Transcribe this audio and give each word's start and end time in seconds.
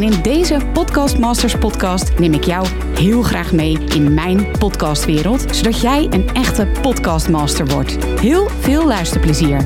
En 0.00 0.12
in 0.12 0.22
deze 0.22 0.60
Podcast 0.72 1.18
Masters 1.18 1.58
podcast 1.58 2.18
neem 2.18 2.32
ik 2.32 2.44
jou 2.44 2.66
heel 2.94 3.22
graag 3.22 3.52
mee 3.52 3.78
in 3.78 4.14
mijn 4.14 4.58
podcastwereld, 4.58 5.56
zodat 5.56 5.80
jij 5.80 6.06
een 6.10 6.28
echte 6.28 6.66
podcastmaster 6.82 7.66
wordt. 7.66 8.04
Heel 8.04 8.48
veel 8.48 8.86
luisterplezier. 8.86 9.64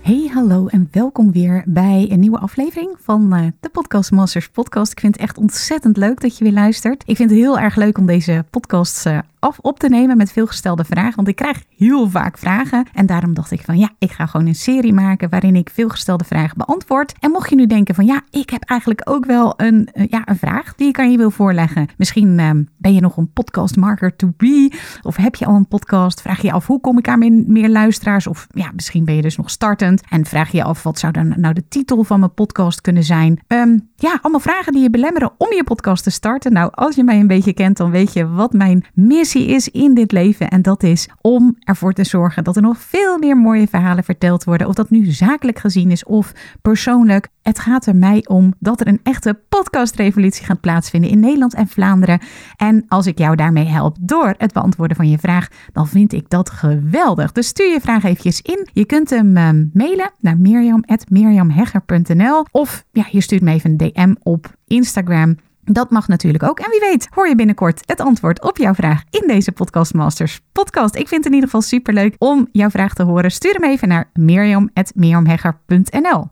Hey, 0.00 0.30
hallo 0.32 0.66
en 0.66 0.88
welkom 0.90 1.32
weer 1.32 1.62
bij 1.66 2.06
een 2.10 2.20
nieuwe 2.20 2.38
aflevering 2.38 2.96
van 3.00 3.36
uh, 3.36 3.46
de 3.60 3.68
Podcast 3.68 4.10
Masters 4.10 4.48
podcast. 4.48 4.92
Ik 4.92 5.00
vind 5.00 5.14
het 5.14 5.22
echt 5.22 5.38
ontzettend 5.38 5.96
leuk 5.96 6.20
dat 6.20 6.38
je 6.38 6.44
weer 6.44 6.52
luistert. 6.52 7.02
Ik 7.06 7.16
vind 7.16 7.30
het 7.30 7.38
heel 7.38 7.58
erg 7.58 7.76
leuk 7.76 7.98
om 7.98 8.06
deze 8.06 8.44
podcasts 8.50 9.06
uh, 9.06 9.18
af 9.38 9.58
op 9.58 9.78
te 9.78 9.88
nemen 9.88 10.16
met 10.16 10.32
veelgestelde 10.32 10.84
vragen. 10.84 11.16
Want 11.16 11.28
ik 11.28 11.36
krijg 11.36 11.62
heel 11.76 12.10
vaak 12.10 12.38
vragen. 12.38 12.86
En 12.94 13.06
daarom 13.06 13.34
dacht 13.34 13.50
ik 13.50 13.60
van 13.64 13.78
ja, 13.78 13.90
ik 13.98 14.10
ga 14.10 14.26
gewoon 14.26 14.46
een 14.46 14.54
serie 14.54 14.92
maken 14.92 15.30
waarin 15.30 15.56
ik 15.56 15.70
veelgestelde 15.70 16.24
vragen 16.24 16.58
beantwoord. 16.58 17.14
En 17.20 17.30
mocht 17.30 17.50
je 17.50 17.56
nu 17.56 17.66
denken 17.66 17.94
van 17.94 18.06
ja, 18.06 18.20
ik 18.30 18.50
heb 18.50 18.62
eigenlijk 18.64 19.00
ook 19.04 19.24
wel 19.24 19.54
een, 19.56 19.88
uh, 19.94 20.06
ja, 20.08 20.22
een 20.24 20.38
vraag 20.38 20.74
die 20.74 20.88
ik 20.88 20.98
aan 20.98 21.10
je 21.10 21.16
wil 21.16 21.30
voorleggen. 21.30 21.88
Misschien 21.96 22.38
uh, 22.38 22.50
ben 22.76 22.94
je 22.94 23.00
nog 23.00 23.16
een 23.16 23.32
podcastmarker 23.32 24.16
to 24.16 24.32
be. 24.36 24.72
Of 25.02 25.16
heb 25.16 25.34
je 25.34 25.46
al 25.46 25.54
een 25.54 25.68
podcast? 25.68 26.20
Vraag 26.20 26.42
je 26.42 26.52
af 26.52 26.66
hoe 26.66 26.80
kom 26.80 26.98
ik 26.98 27.08
aan 27.08 27.52
meer, 27.52 27.68
luisteraars? 27.68 28.26
Of 28.26 28.46
ja, 28.50 28.70
misschien 28.74 29.04
ben 29.04 29.14
je 29.14 29.22
dus 29.22 29.36
nog 29.36 29.50
startend. 29.50 30.02
En 30.08 30.24
vraag 30.24 30.52
je 30.52 30.64
af 30.64 30.82
wat 30.82 30.98
zou 30.98 31.12
dan 31.12 31.34
nou 31.36 31.54
de 31.54 31.68
titel 31.68 32.04
van 32.04 32.20
mijn 32.20 32.34
podcast 32.34 32.80
kunnen 32.80 33.04
zijn? 33.04 33.40
Um, 33.46 33.88
ja, 33.96 34.18
allemaal 34.22 34.40
vragen 34.40 34.72
die 34.72 34.82
je 34.82 34.90
belemmeren 34.90 35.32
om 35.38 35.52
je 35.52 35.64
podcast 35.64 36.04
te 36.04 36.10
starten. 36.10 36.52
Nou, 36.52 36.70
als 36.74 36.94
je 36.94 37.04
mij 37.04 37.20
een 37.20 37.26
beetje 37.26 37.52
kent, 37.52 37.76
dan 37.76 37.90
weet 37.90 38.12
je 38.12 38.28
wat 38.28 38.52
mijn 38.52 38.84
is 39.34 39.68
in 39.68 39.94
dit 39.94 40.12
leven. 40.12 40.48
En 40.48 40.62
dat 40.62 40.82
is 40.82 41.08
om 41.20 41.56
ervoor 41.58 41.92
te 41.92 42.04
zorgen 42.04 42.44
dat 42.44 42.56
er 42.56 42.62
nog 42.62 42.78
veel 42.78 43.18
meer 43.18 43.36
mooie 43.36 43.68
verhalen 43.68 44.04
verteld 44.04 44.44
worden. 44.44 44.66
Of 44.66 44.74
dat 44.74 44.90
nu 44.90 45.04
zakelijk 45.04 45.58
gezien 45.58 45.90
is 45.90 46.04
of 46.04 46.32
persoonlijk. 46.62 47.28
Het 47.42 47.58
gaat 47.58 47.86
er 47.86 47.96
mij 47.96 48.24
om 48.26 48.54
dat 48.58 48.80
er 48.80 48.88
een 48.88 49.00
echte 49.02 49.40
podcastrevolutie 49.48 50.44
gaat 50.44 50.60
plaatsvinden 50.60 51.10
in 51.10 51.20
Nederland 51.20 51.54
en 51.54 51.68
Vlaanderen. 51.68 52.20
En 52.56 52.84
als 52.88 53.06
ik 53.06 53.18
jou 53.18 53.36
daarmee 53.36 53.66
help 53.66 53.96
door 54.00 54.34
het 54.38 54.52
beantwoorden 54.52 54.96
van 54.96 55.10
je 55.10 55.18
vraag, 55.18 55.48
dan 55.72 55.88
vind 55.88 56.12
ik 56.12 56.30
dat 56.30 56.50
geweldig. 56.50 57.32
Dus 57.32 57.46
stuur 57.46 57.72
je 57.72 57.80
vraag 57.80 58.04
eventjes 58.04 58.40
in. 58.40 58.68
Je 58.72 58.84
kunt 58.84 59.10
hem 59.10 59.36
uh, 59.36 59.48
mailen 59.72 60.10
naar 60.20 60.38
mirjam.mirjamhegger.nl 60.38 62.44
of 62.50 62.84
ja, 62.92 63.06
je 63.10 63.20
stuurt 63.20 63.42
me 63.42 63.52
even 63.52 63.70
een 63.70 63.76
DM 63.76 64.14
op 64.22 64.56
Instagram. 64.66 65.36
Dat 65.70 65.90
mag 65.90 66.08
natuurlijk 66.08 66.42
ook. 66.42 66.58
En 66.58 66.70
wie 66.70 66.80
weet, 66.80 67.08
hoor 67.10 67.28
je 67.28 67.34
binnenkort 67.34 67.82
het 67.86 68.00
antwoord 68.00 68.42
op 68.42 68.56
jouw 68.56 68.74
vraag 68.74 69.02
in 69.10 69.24
deze 69.26 69.52
Podcast 69.52 69.94
Masters 69.94 70.40
podcast. 70.52 70.94
Ik 70.94 71.08
vind 71.08 71.24
het 71.24 71.26
in 71.26 71.32
ieder 71.32 71.48
geval 71.48 71.62
superleuk 71.62 72.14
om 72.18 72.48
jouw 72.52 72.70
vraag 72.70 72.94
te 72.94 73.02
horen. 73.02 73.30
Stuur 73.30 73.52
hem 73.52 73.64
even 73.64 73.88
naar 73.88 74.10
mirjam.mirjamhegger.nl. 74.12 76.28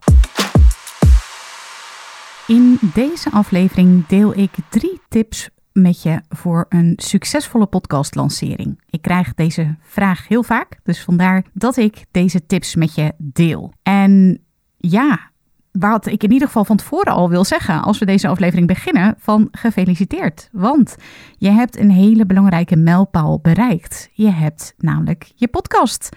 In 2.46 2.78
deze 2.94 3.30
aflevering 3.30 4.06
deel 4.06 4.38
ik 4.38 4.50
drie 4.68 5.00
tips 5.08 5.48
met 5.72 6.02
je 6.02 6.20
voor 6.28 6.66
een 6.68 6.92
succesvolle 6.96 7.66
podcastlancering. 7.66 8.82
Ik 8.90 9.02
krijg 9.02 9.34
deze 9.34 9.76
vraag 9.80 10.28
heel 10.28 10.42
vaak, 10.42 10.78
dus 10.82 11.02
vandaar 11.02 11.44
dat 11.52 11.76
ik 11.76 12.04
deze 12.10 12.46
tips 12.46 12.74
met 12.74 12.94
je 12.94 13.12
deel. 13.18 13.72
En 13.82 14.40
ja, 14.76 15.30
wat 15.78 16.06
ik 16.06 16.22
in 16.22 16.32
ieder 16.32 16.46
geval 16.46 16.64
van 16.64 16.76
tevoren 16.76 17.12
al 17.12 17.28
wil 17.28 17.44
zeggen 17.44 17.82
als 17.82 17.98
we 17.98 18.04
deze 18.04 18.28
aflevering 18.28 18.66
beginnen, 18.66 19.14
van 19.18 19.48
gefeliciteerd. 19.50 20.48
Want 20.52 20.96
je 21.38 21.50
hebt 21.50 21.78
een 21.78 21.90
hele 21.90 22.26
belangrijke 22.26 22.76
mijlpaal 22.76 23.38
bereikt. 23.40 24.08
Je 24.12 24.30
hebt 24.30 24.74
namelijk 24.78 25.32
je 25.34 25.48
podcast 25.48 26.08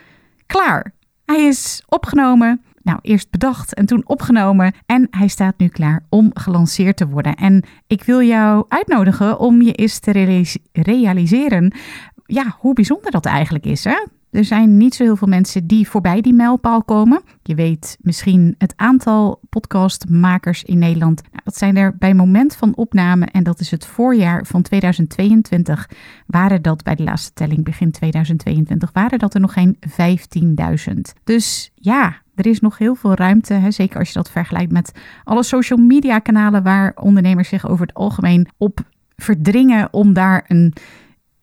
klaar. 0.46 0.94
Hij 1.26 1.46
is 1.46 1.84
opgenomen. 1.88 2.62
Nou, 2.82 3.00
eerst 3.02 3.30
bedacht 3.30 3.74
en 3.74 3.86
toen 3.86 4.02
opgenomen. 4.06 4.74
En 4.86 5.08
hij 5.12 5.28
staat 5.28 5.58
nu 5.58 5.68
klaar 5.68 6.06
om 6.10 6.32
gelanceerd 6.34 6.98
te 6.98 7.08
worden. 7.08 7.36
En 7.36 7.64
ik 7.88 8.04
wil 8.04 8.22
jou 8.22 8.66
uitnodigen 8.68 9.40
om 9.40 9.62
je 9.62 9.74
eens 9.74 10.00
te 10.00 10.12
realiseren 10.72 11.74
ja, 12.26 12.56
hoe 12.60 12.74
bijzonder 12.74 13.12
dat 13.12 13.26
eigenlijk 13.26 13.66
is. 13.66 13.84
Hè? 13.84 14.06
Er 14.32 14.46
zijn 14.46 14.78
niet 14.78 14.96
zo 14.96 15.04
heel 15.04 15.16
veel 15.16 15.28
mensen 15.28 15.68
die 15.68 15.90
voorbij 15.90 16.22
die 16.22 16.34
mijlpaal 16.34 16.84
komen. 16.84 17.22
Je 17.44 17.56
weet 17.56 17.98
misschien 18.02 18.56
het 18.58 18.74
aantal 18.76 19.40
podcastmakers 19.50 20.64
in 20.64 20.78
Nederland. 20.78 21.22
Nou, 21.22 21.42
dat 21.44 21.58
zijn 21.58 21.78
er 21.78 21.96
bij 21.98 22.14
moment 22.14 22.56
van 22.56 22.76
opname, 22.76 23.26
en 23.26 23.44
dat 23.44 23.60
is 23.60 23.72
het 23.72 23.86
voorjaar 23.86 24.46
van 24.46 24.62
2022, 24.62 25.90
waren 26.28 26.62
dat 26.62 26.84
bij 26.84 26.96
de 26.96 27.04
laatste 27.04 27.34
telling 27.34 27.64
begin 27.64 27.92
2022, 27.92 28.90
waren 28.94 29.20
dat 29.20 29.34
er 29.34 29.40
nog 29.40 29.54
geen 29.54 29.78
15.000. 30.90 30.94
Dus 31.24 31.72
ja, 31.76 32.22
er 32.36 32.46
is 32.46 32.60
nog 32.60 32.78
heel 32.78 32.96
veel 32.96 33.14
ruimte, 33.14 33.54
hè, 33.54 33.72
zeker 33.72 34.00
als 34.00 34.08
je 34.08 34.14
dat 34.14 34.32
vergelijkt 34.32 34.72
met 34.72 34.92
alle 35.24 35.44
social 35.44 35.80
media 35.80 36.20
kanalen 36.20 36.64
waar 36.64 36.92
ondernemers 36.96 37.50
zich 37.50 37.68
over 37.68 37.86
het 37.86 37.96
algemeen 37.96 38.48
op 38.58 38.80
verdringen 39.16 39.94
om 39.94 40.14
daar 40.14 40.46
een 40.48 40.74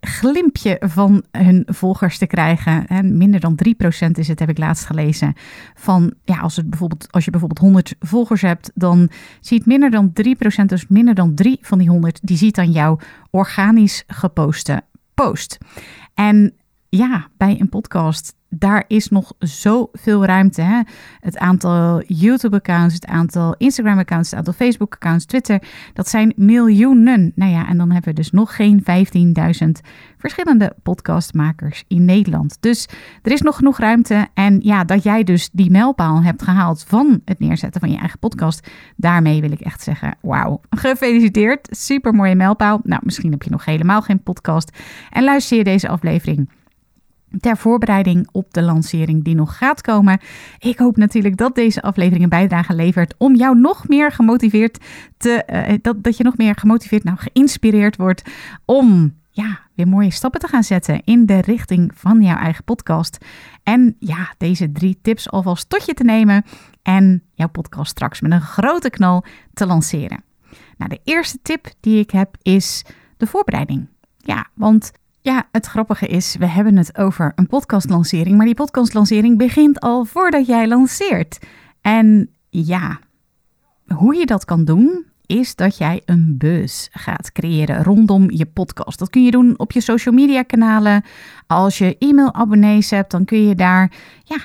glimpje 0.06 0.76
van 0.80 1.24
hun 1.30 1.62
volgers 1.66 2.18
te 2.18 2.26
krijgen. 2.26 2.86
En 2.86 3.16
minder 3.16 3.40
dan 3.40 3.58
3% 4.06 4.10
is 4.12 4.28
het, 4.28 4.38
heb 4.38 4.48
ik 4.48 4.58
laatst 4.58 4.84
gelezen. 4.84 5.34
Van 5.74 6.14
ja, 6.24 6.38
als, 6.38 6.56
het 6.56 6.70
bijvoorbeeld, 6.70 7.12
als 7.12 7.24
je 7.24 7.30
bijvoorbeeld 7.30 7.60
100 7.60 7.94
volgers 8.00 8.42
hebt, 8.42 8.70
dan 8.74 9.10
ziet 9.40 9.66
minder 9.66 9.90
dan 9.90 10.12
3%, 10.62 10.64
dus 10.66 10.86
minder 10.88 11.14
dan 11.14 11.34
3 11.34 11.58
van 11.60 11.78
die 11.78 11.88
100, 11.88 12.18
die 12.22 12.36
ziet 12.36 12.54
dan 12.54 12.70
jouw 12.70 12.98
organisch 13.30 14.04
geposte 14.06 14.82
post. 15.14 15.58
En 16.14 16.54
ja, 16.96 17.28
bij 17.36 17.60
een 17.60 17.68
podcast 17.68 18.36
daar 18.48 18.84
is 18.86 19.08
nog 19.08 19.32
zoveel 19.38 20.24
ruimte. 20.24 20.62
Hè? 20.62 20.80
Het 21.20 21.38
aantal 21.38 22.02
YouTube-accounts, 22.06 22.94
het 22.94 23.06
aantal 23.06 23.54
Instagram-accounts, 23.58 24.30
het 24.30 24.38
aantal 24.38 24.52
Facebook-accounts, 24.52 25.24
Twitter, 25.24 25.62
dat 25.92 26.08
zijn 26.08 26.32
miljoenen. 26.36 27.32
Nou 27.34 27.52
ja, 27.52 27.68
en 27.68 27.76
dan 27.76 27.90
hebben 27.90 28.10
we 28.10 28.20
dus 28.20 28.30
nog 28.30 28.56
geen 28.56 28.84
15.000 29.64 29.68
verschillende 30.18 30.76
podcastmakers 30.82 31.84
in 31.88 32.04
Nederland. 32.04 32.56
Dus 32.60 32.88
er 33.22 33.32
is 33.32 33.40
nog 33.40 33.56
genoeg 33.56 33.78
ruimte. 33.78 34.26
En 34.34 34.60
ja, 34.62 34.84
dat 34.84 35.02
jij 35.02 35.24
dus 35.24 35.50
die 35.52 35.70
mijlpaal 35.70 36.22
hebt 36.22 36.42
gehaald 36.42 36.84
van 36.88 37.20
het 37.24 37.38
neerzetten 37.38 37.80
van 37.80 37.90
je 37.90 37.98
eigen 37.98 38.18
podcast, 38.18 38.70
daarmee 38.96 39.40
wil 39.40 39.50
ik 39.50 39.60
echt 39.60 39.82
zeggen: 39.82 40.16
wauw, 40.20 40.60
gefeliciteerd. 40.70 41.68
Super 41.70 42.14
mooie 42.14 42.34
mijlpaal. 42.34 42.80
Nou, 42.82 43.00
misschien 43.04 43.30
heb 43.30 43.42
je 43.42 43.50
nog 43.50 43.64
helemaal 43.64 44.02
geen 44.02 44.22
podcast 44.22 44.78
en 45.10 45.24
luister 45.24 45.56
je 45.56 45.64
deze 45.64 45.88
aflevering 45.88 46.48
ter 47.40 47.56
voorbereiding 47.56 48.28
op 48.32 48.54
de 48.54 48.62
lancering 48.62 49.24
die 49.24 49.34
nog 49.34 49.56
gaat 49.56 49.80
komen. 49.80 50.20
Ik 50.58 50.78
hoop 50.78 50.96
natuurlijk 50.96 51.36
dat 51.36 51.54
deze 51.54 51.82
aflevering 51.82 52.22
een 52.22 52.28
bijdrage 52.28 52.74
levert 52.74 53.14
om 53.18 53.34
jou 53.34 53.58
nog 53.58 53.88
meer 53.88 54.12
gemotiveerd 54.12 54.84
te, 55.16 55.42
uh, 55.52 55.78
dat, 55.82 56.02
dat 56.02 56.16
je 56.16 56.24
nog 56.24 56.36
meer 56.36 56.54
gemotiveerd, 56.54 57.04
nou 57.04 57.18
geïnspireerd 57.18 57.96
wordt 57.96 58.22
om 58.64 59.14
ja, 59.30 59.60
weer 59.74 59.88
mooie 59.88 60.10
stappen 60.10 60.40
te 60.40 60.48
gaan 60.48 60.64
zetten 60.64 61.02
in 61.04 61.26
de 61.26 61.40
richting 61.40 61.92
van 61.94 62.22
jouw 62.22 62.36
eigen 62.36 62.64
podcast. 62.64 63.24
En 63.62 63.96
ja, 63.98 64.34
deze 64.38 64.72
drie 64.72 64.98
tips 65.02 65.30
alvast 65.30 65.68
tot 65.68 65.86
je 65.86 65.94
te 65.94 66.04
nemen 66.04 66.44
en 66.82 67.22
jouw 67.34 67.48
podcast 67.48 67.90
straks 67.90 68.20
met 68.20 68.32
een 68.32 68.40
grote 68.40 68.90
knal 68.90 69.24
te 69.54 69.66
lanceren. 69.66 70.24
Nou, 70.76 70.90
de 70.90 71.00
eerste 71.04 71.38
tip 71.42 71.66
die 71.80 72.00
ik 72.00 72.10
heb 72.10 72.36
is 72.42 72.84
de 73.16 73.26
voorbereiding. 73.26 73.88
Ja, 74.16 74.46
want 74.54 74.92
ja, 75.26 75.48
het 75.52 75.66
grappige 75.66 76.06
is, 76.06 76.36
we 76.36 76.46
hebben 76.46 76.76
het 76.76 76.98
over 76.98 77.32
een 77.34 77.46
podcastlancering, 77.46 78.36
maar 78.36 78.46
die 78.46 78.54
podcastlancering 78.54 79.38
begint 79.38 79.80
al 79.80 80.04
voordat 80.04 80.46
jij 80.46 80.68
lanceert. 80.68 81.38
En 81.80 82.30
ja, 82.50 82.98
hoe 83.86 84.14
je 84.14 84.26
dat 84.26 84.44
kan 84.44 84.64
doen, 84.64 85.04
is 85.26 85.54
dat 85.54 85.78
jij 85.78 86.02
een 86.04 86.34
buzz 86.38 86.88
gaat 86.90 87.32
creëren 87.32 87.82
rondom 87.82 88.30
je 88.30 88.46
podcast. 88.46 88.98
Dat 88.98 89.10
kun 89.10 89.24
je 89.24 89.30
doen 89.30 89.58
op 89.58 89.72
je 89.72 89.80
social 89.80 90.14
media 90.14 90.42
kanalen. 90.42 91.04
Als 91.46 91.78
je 91.78 91.96
e-mailabonnees 91.98 92.90
hebt, 92.90 93.10
dan 93.10 93.24
kun 93.24 93.48
je 93.48 93.54
daar 93.54 93.92
ja, 94.24 94.38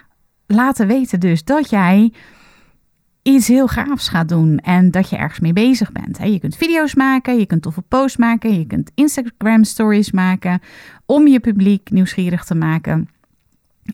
laten 0.47 0.87
weten 0.87 1.19
dus 1.19 1.43
dat 1.43 1.69
jij 1.69 2.13
iets 3.21 3.47
heel 3.47 3.67
gaafs 3.67 4.07
gaat 4.07 4.29
doen 4.29 4.57
en 4.57 4.91
dat 4.91 5.09
je 5.09 5.15
ergens 5.15 5.39
mee 5.39 5.53
bezig 5.53 5.91
bent. 5.91 6.17
Je 6.17 6.39
kunt 6.39 6.55
video's 6.55 6.95
maken, 6.95 7.39
je 7.39 7.45
kunt 7.45 7.61
toffe 7.61 7.81
posts 7.81 8.17
maken, 8.17 8.59
je 8.59 8.65
kunt 8.65 8.91
Instagram 8.95 9.63
stories 9.63 10.11
maken 10.11 10.61
om 11.05 11.27
je 11.27 11.39
publiek 11.39 11.89
nieuwsgierig 11.89 12.45
te 12.45 12.55
maken. 12.55 13.09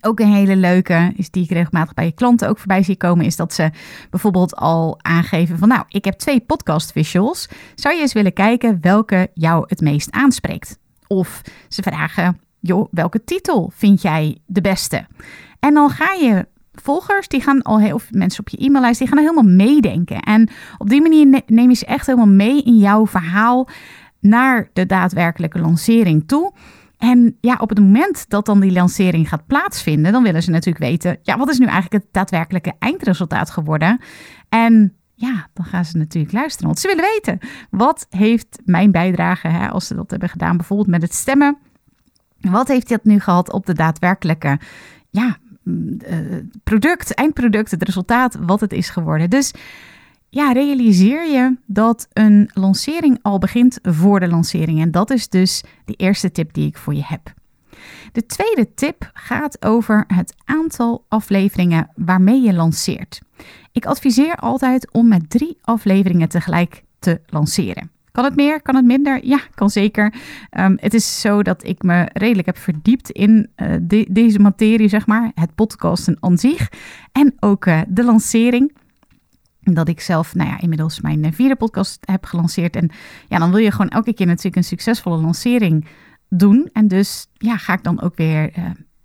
Ook 0.01 0.19
een 0.19 0.33
hele 0.33 0.55
leuke 0.55 1.13
is 1.15 1.31
die 1.31 1.43
ik 1.43 1.49
regelmatig 1.49 1.93
bij 1.93 2.05
je 2.05 2.11
klanten 2.11 2.49
ook 2.49 2.57
voorbij 2.57 2.83
zie 2.83 2.95
komen, 2.95 3.25
is 3.25 3.35
dat 3.35 3.53
ze 3.53 3.71
bijvoorbeeld 4.09 4.55
al 4.55 4.99
aangeven 5.01 5.57
van 5.57 5.67
nou, 5.67 5.83
ik 5.87 6.05
heb 6.05 6.13
twee 6.13 6.39
podcast 6.39 6.91
visuals. 6.91 7.49
Zou 7.75 7.95
je 7.95 8.01
eens 8.01 8.13
willen 8.13 8.33
kijken 8.33 8.77
welke 8.81 9.29
jou 9.33 9.63
het 9.67 9.81
meest 9.81 10.11
aanspreekt? 10.11 10.77
Of 11.07 11.41
ze 11.67 11.81
vragen 11.81 12.39
joh, 12.59 12.87
welke 12.91 13.23
titel 13.23 13.71
vind 13.73 14.01
jij 14.01 14.37
de 14.45 14.61
beste? 14.61 15.05
En 15.59 15.73
dan 15.73 15.89
ga 15.89 16.13
je 16.13 16.47
volgers, 16.81 17.27
die 17.27 17.41
gaan 17.41 17.61
al 17.61 17.79
heel, 17.79 17.95
of 17.95 18.11
mensen 18.11 18.39
op 18.39 18.49
je 18.49 18.65
e-maillijst, 18.65 18.99
die 18.99 19.07
gaan 19.07 19.17
helemaal 19.17 19.43
meedenken. 19.43 20.19
En 20.19 20.49
op 20.77 20.89
die 20.89 21.01
manier 21.01 21.41
neem 21.45 21.69
je 21.69 21.75
ze 21.75 21.85
echt 21.85 22.05
helemaal 22.05 22.27
mee 22.27 22.63
in 22.63 22.77
jouw 22.77 23.07
verhaal 23.07 23.67
naar 24.19 24.69
de 24.73 24.85
daadwerkelijke 24.85 25.59
lancering 25.59 26.27
toe. 26.27 26.53
En 26.97 27.37
ja, 27.41 27.57
op 27.59 27.69
het 27.69 27.79
moment 27.79 28.29
dat 28.29 28.45
dan 28.45 28.59
die 28.59 28.71
lancering 28.71 29.29
gaat 29.29 29.47
plaatsvinden, 29.47 30.11
dan 30.11 30.23
willen 30.23 30.43
ze 30.43 30.51
natuurlijk 30.51 30.85
weten, 30.85 31.17
ja, 31.21 31.37
wat 31.37 31.49
is 31.49 31.59
nu 31.59 31.65
eigenlijk 31.65 32.03
het 32.03 32.13
daadwerkelijke 32.13 32.73
eindresultaat 32.79 33.49
geworden? 33.49 33.99
En 34.49 34.93
ja, 35.13 35.47
dan 35.53 35.65
gaan 35.65 35.85
ze 35.85 35.97
natuurlijk 35.97 36.33
luisteren, 36.33 36.67
want 36.67 36.79
ze 36.79 36.87
willen 36.87 37.11
weten, 37.13 37.39
wat 37.69 38.07
heeft 38.09 38.61
mijn 38.65 38.91
bijdrage, 38.91 39.47
hè, 39.47 39.69
als 39.69 39.87
ze 39.87 39.95
dat 39.95 40.09
hebben 40.09 40.29
gedaan, 40.29 40.57
bijvoorbeeld 40.57 40.89
met 40.89 41.01
het 41.01 41.13
stemmen, 41.13 41.57
wat 42.39 42.67
heeft 42.67 42.89
dat 42.89 43.03
nu 43.03 43.19
gehad 43.19 43.51
op 43.51 43.65
de 43.65 43.73
daadwerkelijke, 43.73 44.59
ja, 45.09 45.37
product, 46.63 47.13
eindproduct, 47.13 47.71
het 47.71 47.83
resultaat, 47.83 48.37
wat 48.41 48.59
het 48.59 48.73
is 48.73 48.89
geworden. 48.89 49.29
Dus 49.29 49.53
ja, 50.29 50.51
realiseer 50.51 51.29
je 51.31 51.57
dat 51.65 52.07
een 52.13 52.49
lancering 52.53 53.19
al 53.21 53.37
begint 53.37 53.79
voor 53.81 54.19
de 54.19 54.27
lancering. 54.27 54.81
En 54.81 54.91
dat 54.91 55.09
is 55.09 55.29
dus 55.29 55.63
de 55.85 55.93
eerste 55.93 56.31
tip 56.31 56.53
die 56.53 56.67
ik 56.67 56.77
voor 56.77 56.93
je 56.93 57.03
heb. 57.05 57.33
De 58.11 58.25
tweede 58.25 58.73
tip 58.73 59.09
gaat 59.13 59.65
over 59.65 60.03
het 60.07 60.35
aantal 60.45 61.05
afleveringen 61.07 61.89
waarmee 61.95 62.41
je 62.41 62.53
lanceert. 62.53 63.21
Ik 63.71 63.85
adviseer 63.85 64.35
altijd 64.35 64.91
om 64.91 65.07
met 65.07 65.29
drie 65.29 65.57
afleveringen 65.61 66.29
tegelijk 66.29 66.83
te 66.99 67.21
lanceren. 67.25 67.91
Kan 68.17 68.25
het 68.25 68.35
meer? 68.35 68.61
Kan 68.61 68.75
het 68.75 68.85
minder? 68.85 69.25
Ja, 69.25 69.39
kan 69.55 69.69
zeker. 69.69 70.13
Ehm, 70.49 70.75
het 70.79 70.93
is 70.93 71.21
zo 71.21 71.43
dat 71.43 71.63
ik 71.63 71.81
me 71.83 72.09
redelijk 72.13 72.45
heb 72.45 72.57
verdiept 72.57 73.09
in 73.09 73.49
uh, 73.57 74.03
deze 74.09 74.39
materie, 74.39 74.87
zeg 74.87 75.07
maar. 75.07 75.31
Het 75.35 75.55
podcasten 75.55 76.17
aan 76.19 76.37
zich 76.37 76.71
en 77.11 77.35
ook 77.39 77.65
uh, 77.65 77.81
de 77.87 78.03
lancering 78.03 78.77
dat 79.59 79.87
ik 79.87 79.99
zelf, 79.99 80.35
nou 80.35 80.49
ja, 80.49 80.59
inmiddels 80.59 81.01
mijn 81.01 81.23
eh, 81.23 81.31
vierde 81.31 81.55
podcast 81.55 81.97
heb 82.01 82.25
gelanceerd. 82.25 82.75
En 82.75 82.91
ja, 83.27 83.37
dan 83.37 83.49
wil 83.49 83.59
je 83.59 83.71
gewoon 83.71 83.89
elke 83.89 84.13
keer 84.13 84.25
natuurlijk 84.25 84.55
een 84.55 84.63
succesvolle 84.63 85.21
lancering 85.21 85.87
doen. 86.29 86.69
En 86.73 86.87
dus 86.87 87.27
ja, 87.33 87.57
ga 87.57 87.73
ik 87.73 87.83
dan 87.83 88.01
ook 88.01 88.15
weer 88.15 88.51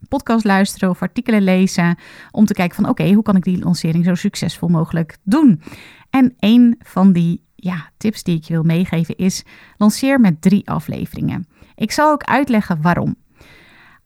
podcast 0.08 0.44
luisteren 0.44 0.90
of 0.90 1.02
artikelen 1.02 1.42
lezen. 1.42 1.98
Om 2.30 2.46
te 2.46 2.54
kijken 2.54 2.76
van 2.76 2.88
oké, 2.88 3.12
hoe 3.12 3.22
kan 3.22 3.36
ik 3.36 3.44
die 3.44 3.58
lancering 3.58 4.04
zo 4.04 4.14
succesvol 4.14 4.68
mogelijk 4.68 5.16
doen? 5.22 5.62
En 6.10 6.34
een 6.38 6.76
van 6.84 7.12
die 7.12 7.42
ja, 7.62 7.90
tips 7.96 8.22
die 8.22 8.36
ik 8.36 8.44
je 8.44 8.52
wil 8.52 8.62
meegeven 8.62 9.16
is 9.16 9.44
lanceer 9.76 10.20
met 10.20 10.42
drie 10.42 10.68
afleveringen. 10.68 11.46
Ik 11.74 11.92
zal 11.92 12.10
ook 12.10 12.22
uitleggen 12.22 12.82
waarom. 12.82 13.16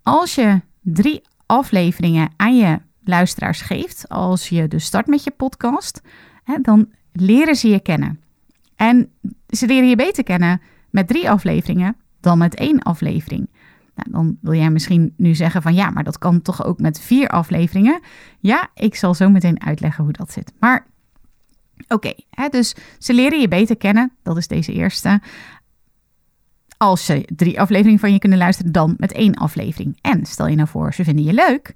Als 0.02 0.34
je 0.34 0.60
drie 0.82 1.20
afleveringen 1.46 2.30
aan 2.36 2.56
je 2.56 2.78
luisteraars 3.04 3.60
geeft, 3.60 4.08
als 4.08 4.48
je 4.48 4.68
dus 4.68 4.84
start 4.84 5.06
met 5.06 5.24
je 5.24 5.30
podcast, 5.30 6.00
hè, 6.44 6.58
dan 6.60 6.92
leren 7.12 7.56
ze 7.56 7.68
je 7.68 7.80
kennen. 7.80 8.20
En 8.74 9.10
ze 9.48 9.66
leren 9.66 9.88
je 9.88 9.96
beter 9.96 10.24
kennen 10.24 10.60
met 10.90 11.08
drie 11.08 11.30
afleveringen 11.30 11.96
dan 12.20 12.38
met 12.38 12.54
één 12.54 12.82
aflevering. 12.82 13.48
Nou, 13.94 14.10
dan 14.10 14.38
wil 14.40 14.54
jij 14.54 14.70
misschien 14.70 15.14
nu 15.16 15.34
zeggen 15.34 15.62
van 15.62 15.74
ja, 15.74 15.90
maar 15.90 16.04
dat 16.04 16.18
kan 16.18 16.42
toch 16.42 16.64
ook 16.64 16.80
met 16.80 17.00
vier 17.00 17.28
afleveringen? 17.28 18.00
Ja, 18.38 18.68
ik 18.74 18.94
zal 18.94 19.14
zo 19.14 19.28
meteen 19.28 19.62
uitleggen 19.62 20.04
hoe 20.04 20.12
dat 20.12 20.32
zit. 20.32 20.52
Maar 20.58 20.86
oké, 21.88 22.12
dus 22.50 22.74
ze 22.98 23.14
leren 23.14 23.40
je 23.40 23.48
beter 23.48 23.76
kennen. 23.76 24.12
Dat 24.22 24.36
is 24.36 24.48
deze 24.48 24.72
eerste. 24.72 25.20
Als 26.76 27.04
ze 27.04 27.28
drie 27.36 27.60
afleveringen 27.60 28.00
van 28.00 28.12
je 28.12 28.18
kunnen 28.18 28.38
luisteren, 28.38 28.72
dan 28.72 28.94
met 28.96 29.12
één 29.12 29.34
aflevering. 29.34 29.98
En 30.00 30.26
stel 30.26 30.46
je 30.46 30.56
nou 30.56 30.68
voor, 30.68 30.94
ze 30.94 31.04
vinden 31.04 31.24
je 31.24 31.32
leuk 31.32 31.74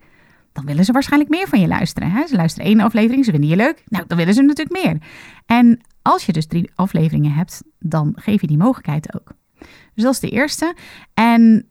dan 0.53 0.67
willen 0.67 0.85
ze 0.85 0.93
waarschijnlijk 0.93 1.31
meer 1.31 1.49
van 1.49 1.61
je 1.61 1.69
luisteren. 1.69 2.11
Hè? 2.11 2.27
Ze 2.27 2.37
luisteren 2.37 2.69
één 2.69 2.81
aflevering, 2.81 3.25
ze 3.25 3.31
vinden 3.31 3.51
je 3.51 3.57
leuk. 3.57 3.83
Nou, 3.89 4.05
dan 4.07 4.17
willen 4.17 4.35
ze 4.35 4.43
natuurlijk 4.43 4.85
meer. 4.85 4.99
En 5.47 5.81
als 6.03 6.27
je 6.27 6.33
dus 6.33 6.47
drie 6.47 6.71
afleveringen 6.75 7.33
hebt, 7.33 7.63
dan 7.79 8.13
geef 8.15 8.41
je 8.41 8.47
die 8.47 8.57
mogelijkheid 8.57 9.15
ook. 9.15 9.33
Dus 9.95 10.05
dat 10.05 10.13
is 10.13 10.21
de 10.21 10.29
eerste. 10.29 10.75
En 11.15 11.69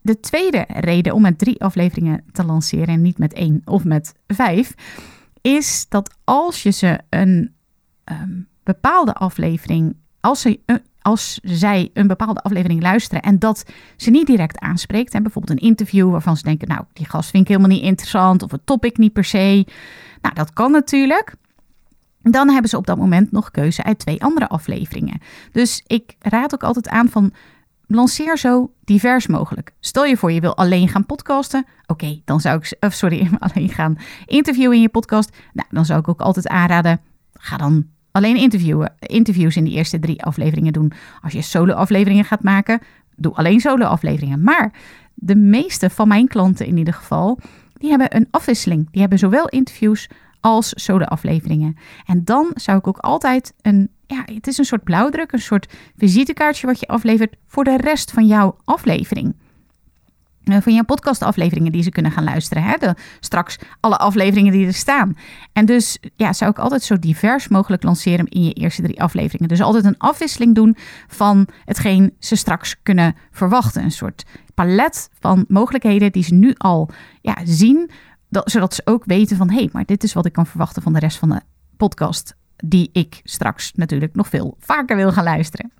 de 0.00 0.20
tweede 0.20 0.64
reden 0.68 1.14
om 1.14 1.22
met 1.22 1.38
drie 1.38 1.62
afleveringen 1.62 2.24
te 2.32 2.44
lanceren 2.44 2.88
en 2.88 3.02
niet 3.02 3.18
met 3.18 3.32
één 3.32 3.62
of 3.64 3.84
met 3.84 4.14
vijf, 4.26 4.74
is 5.44 5.86
dat 5.88 6.14
als 6.24 6.62
je 6.62 6.70
ze 6.70 6.98
een 7.08 7.54
ehm, 8.04 8.40
bepaalde 8.62 9.12
aflevering, 9.12 9.96
als 10.20 10.40
ze 10.40 10.60
een, 10.66 10.82
als 11.00 11.38
zij 11.42 11.90
een 11.92 12.06
bepaalde 12.06 12.40
aflevering 12.40 12.82
luisteren 12.82 13.22
en 13.22 13.38
dat 13.38 13.64
ze 13.96 14.10
niet 14.10 14.26
direct 14.26 14.58
aanspreekt, 14.58 15.14
en 15.14 15.22
bijvoorbeeld 15.22 15.60
een 15.60 15.68
interview 15.68 16.10
waarvan 16.10 16.36
ze 16.36 16.42
denken, 16.42 16.68
nou, 16.68 16.84
die 16.92 17.08
gast 17.08 17.30
vind 17.30 17.42
ik 17.42 17.48
helemaal 17.48 17.76
niet 17.76 17.84
interessant 17.84 18.42
of 18.42 18.50
het 18.50 18.66
topic 18.66 18.96
niet 18.96 19.12
per 19.12 19.24
se. 19.24 19.66
Nou, 20.20 20.34
dat 20.34 20.52
kan 20.52 20.70
natuurlijk. 20.70 21.34
Dan 22.22 22.50
hebben 22.50 22.70
ze 22.70 22.76
op 22.76 22.86
dat 22.86 22.98
moment 22.98 23.32
nog 23.32 23.50
keuze 23.50 23.82
uit 23.82 23.98
twee 23.98 24.22
andere 24.22 24.48
afleveringen. 24.48 25.20
Dus 25.52 25.82
ik 25.86 26.16
raad 26.18 26.54
ook 26.54 26.62
altijd 26.62 26.88
aan 26.88 27.08
van 27.08 27.32
lanceer 27.86 28.38
zo 28.38 28.72
divers 28.84 29.26
mogelijk. 29.26 29.72
Stel 29.80 30.04
je 30.04 30.16
voor 30.16 30.32
je 30.32 30.40
wil 30.40 30.56
alleen 30.56 30.88
gaan 30.88 31.06
podcasten. 31.06 31.66
Oké, 31.86 32.20
dan 32.24 32.40
zou 32.40 32.58
ik, 32.58 32.92
sorry, 32.92 33.30
alleen 33.38 33.68
gaan 33.68 33.96
interviewen 34.26 34.76
in 34.76 34.82
je 34.82 34.88
podcast. 34.88 35.36
Nou, 35.52 35.68
dan 35.70 35.84
zou 35.84 36.00
ik 36.00 36.08
ook 36.08 36.20
altijd 36.20 36.48
aanraden, 36.48 37.00
ga 37.32 37.56
dan 37.56 37.86
alleen 38.10 38.36
interviewen, 38.36 38.94
interviews 38.98 39.56
in 39.56 39.64
die 39.64 39.74
eerste 39.74 39.98
drie 39.98 40.22
afleveringen 40.22 40.72
doen. 40.72 40.92
Als 41.20 41.32
je 41.32 41.42
solo-afleveringen 41.42 42.24
gaat 42.24 42.42
maken, 42.42 42.80
doe 43.16 43.34
alleen 43.34 43.60
solo-afleveringen. 43.60 44.42
Maar 44.42 44.72
de 45.14 45.36
meeste 45.36 45.90
van 45.90 46.08
mijn 46.08 46.28
klanten 46.28 46.66
in 46.66 46.76
ieder 46.76 46.94
geval, 46.94 47.38
die 47.74 47.90
hebben 47.90 48.16
een 48.16 48.28
afwisseling. 48.30 48.88
Die 48.90 49.00
hebben 49.00 49.18
zowel 49.18 49.48
interviews 49.48 50.08
als 50.40 50.72
solo-afleveringen. 50.74 51.76
En 52.06 52.24
dan 52.24 52.50
zou 52.54 52.78
ik 52.78 52.86
ook 52.86 52.98
altijd 52.98 53.54
een, 53.60 53.90
ja, 54.06 54.22
het 54.34 54.46
is 54.46 54.58
een 54.58 54.64
soort 54.64 54.84
blauwdruk, 54.84 55.32
een 55.32 55.38
soort 55.38 55.72
visitekaartje 55.96 56.66
wat 56.66 56.80
je 56.80 56.86
aflevert 56.86 57.36
voor 57.46 57.64
de 57.64 57.76
rest 57.76 58.10
van 58.10 58.26
jouw 58.26 58.56
aflevering. 58.64 59.34
Eh, 60.44 60.56
van 60.60 60.74
jouw 60.74 60.84
podcastafleveringen 60.84 61.72
die 61.72 61.82
ze 61.82 61.90
kunnen 61.90 62.12
gaan 62.12 62.24
luisteren. 62.24 62.62
Hè? 62.62 62.76
De, 62.78 62.94
straks 63.20 63.58
alle 63.80 63.96
afleveringen 63.96 64.52
die 64.52 64.66
er 64.66 64.74
staan. 64.74 65.16
En 65.52 65.66
dus 65.66 65.98
ja, 66.16 66.32
zou 66.32 66.50
ik 66.50 66.58
altijd 66.58 66.82
zo 66.82 66.98
divers 66.98 67.48
mogelijk 67.48 67.82
lanceren 67.82 68.28
in 68.28 68.44
je 68.44 68.52
eerste 68.52 68.82
drie 68.82 69.02
afleveringen. 69.02 69.48
Dus 69.48 69.60
altijd 69.60 69.84
een 69.84 69.98
afwisseling 69.98 70.54
doen 70.54 70.76
van 71.08 71.48
hetgeen 71.64 72.14
ze 72.18 72.36
straks 72.36 72.76
kunnen 72.82 73.14
verwachten. 73.30 73.82
Een 73.82 73.90
soort 73.90 74.24
palet 74.54 75.10
van 75.20 75.44
mogelijkheden 75.48 76.12
die 76.12 76.24
ze 76.24 76.34
nu 76.34 76.54
al 76.56 76.90
ja, 77.20 77.36
zien. 77.44 77.90
Dat, 78.28 78.50
zodat 78.50 78.74
ze 78.74 78.82
ook 78.84 79.04
weten 79.04 79.36
van 79.36 79.50
hé, 79.50 79.56
hey, 79.56 79.68
maar 79.72 79.84
dit 79.84 80.02
is 80.02 80.12
wat 80.12 80.26
ik 80.26 80.32
kan 80.32 80.46
verwachten 80.46 80.82
van 80.82 80.92
de 80.92 80.98
rest 80.98 81.18
van 81.18 81.28
de 81.28 81.40
podcast 81.76 82.36
die 82.66 82.90
ik 82.92 83.20
straks 83.24 83.72
natuurlijk 83.74 84.14
nog 84.14 84.28
veel 84.28 84.56
vaker 84.58 84.96
wil 84.96 85.12
gaan 85.12 85.24
luisteren. 85.24 85.72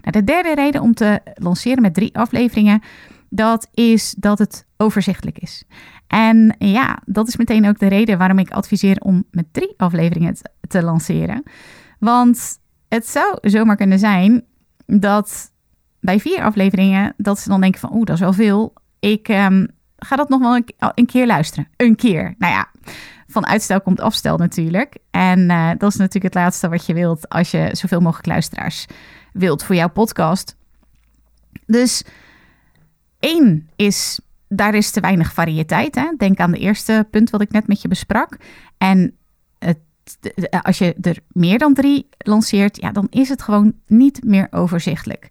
Nou, 0.00 0.10
de 0.10 0.24
derde 0.24 0.54
reden 0.54 0.80
om 0.80 0.94
te 0.94 1.20
lanceren 1.34 1.82
met 1.82 1.94
drie 1.94 2.16
afleveringen 2.16 2.82
dat 3.30 3.68
is 3.74 4.14
dat 4.18 4.38
het 4.38 4.66
overzichtelijk 4.76 5.38
is. 5.38 5.64
En 6.06 6.54
ja, 6.58 7.02
dat 7.04 7.28
is 7.28 7.36
meteen 7.36 7.68
ook 7.68 7.78
de 7.78 7.86
reden 7.86 8.18
waarom 8.18 8.38
ik 8.38 8.50
adviseer 8.50 9.00
om 9.00 9.24
met 9.30 9.46
drie 9.52 9.74
afleveringen 9.76 10.36
te 10.68 10.82
lanceren. 10.82 11.42
Want 11.98 12.58
het 12.88 13.08
zou 13.08 13.38
zomaar 13.40 13.76
kunnen 13.76 13.98
zijn 13.98 14.44
dat 14.86 15.52
bij 16.00 16.20
vier 16.20 16.42
afleveringen, 16.42 17.14
dat 17.16 17.38
ze 17.38 17.48
dan 17.48 17.60
denken 17.60 17.80
van, 17.80 17.92
oeh, 17.92 18.04
dat 18.04 18.14
is 18.14 18.20
wel 18.20 18.32
veel. 18.32 18.72
Ik 19.00 19.28
um, 19.28 19.68
ga 19.96 20.16
dat 20.16 20.28
nog 20.28 20.40
wel 20.40 20.62
een, 20.94 21.06
keer 21.06 21.26
luisteren. 21.26 21.68
Een 21.76 21.96
keer. 21.96 22.34
Nou 22.38 22.52
ja, 22.52 22.68
van 23.26 23.46
uitstel 23.46 23.80
komt 23.80 24.00
afstel 24.00 24.36
natuurlijk. 24.36 24.96
En 25.10 25.38
uh, 25.50 25.70
dat 25.78 25.90
is 25.90 25.96
natuurlijk 25.96 26.34
het 26.34 26.42
laatste 26.42 26.68
wat 26.68 26.86
je 26.86 26.94
wilt 26.94 27.28
als 27.28 27.50
je 27.50 27.68
zoveel 27.72 28.00
mogelijk 28.00 28.26
luisteraars 28.26 28.86
wilt 29.32 29.62
voor 29.62 29.74
jouw 29.74 29.90
podcast. 29.90 30.56
Dus 31.66 32.04
Eén 33.20 33.68
is, 33.76 34.20
daar 34.48 34.74
is 34.74 34.90
te 34.90 35.00
weinig 35.00 35.32
variëteit. 35.32 35.94
Hè? 35.94 36.12
Denk 36.16 36.38
aan 36.38 36.50
de 36.50 36.58
eerste 36.58 37.06
punt 37.10 37.30
wat 37.30 37.40
ik 37.40 37.50
net 37.50 37.66
met 37.66 37.82
je 37.82 37.88
besprak. 37.88 38.36
En 38.78 39.16
het, 39.58 39.78
als 40.62 40.78
je 40.78 40.94
er 41.00 41.18
meer 41.28 41.58
dan 41.58 41.74
drie 41.74 42.08
lanceert, 42.18 42.80
ja, 42.80 42.92
dan 42.92 43.06
is 43.10 43.28
het 43.28 43.42
gewoon 43.42 43.74
niet 43.86 44.24
meer 44.24 44.48
overzichtelijk. 44.50 45.28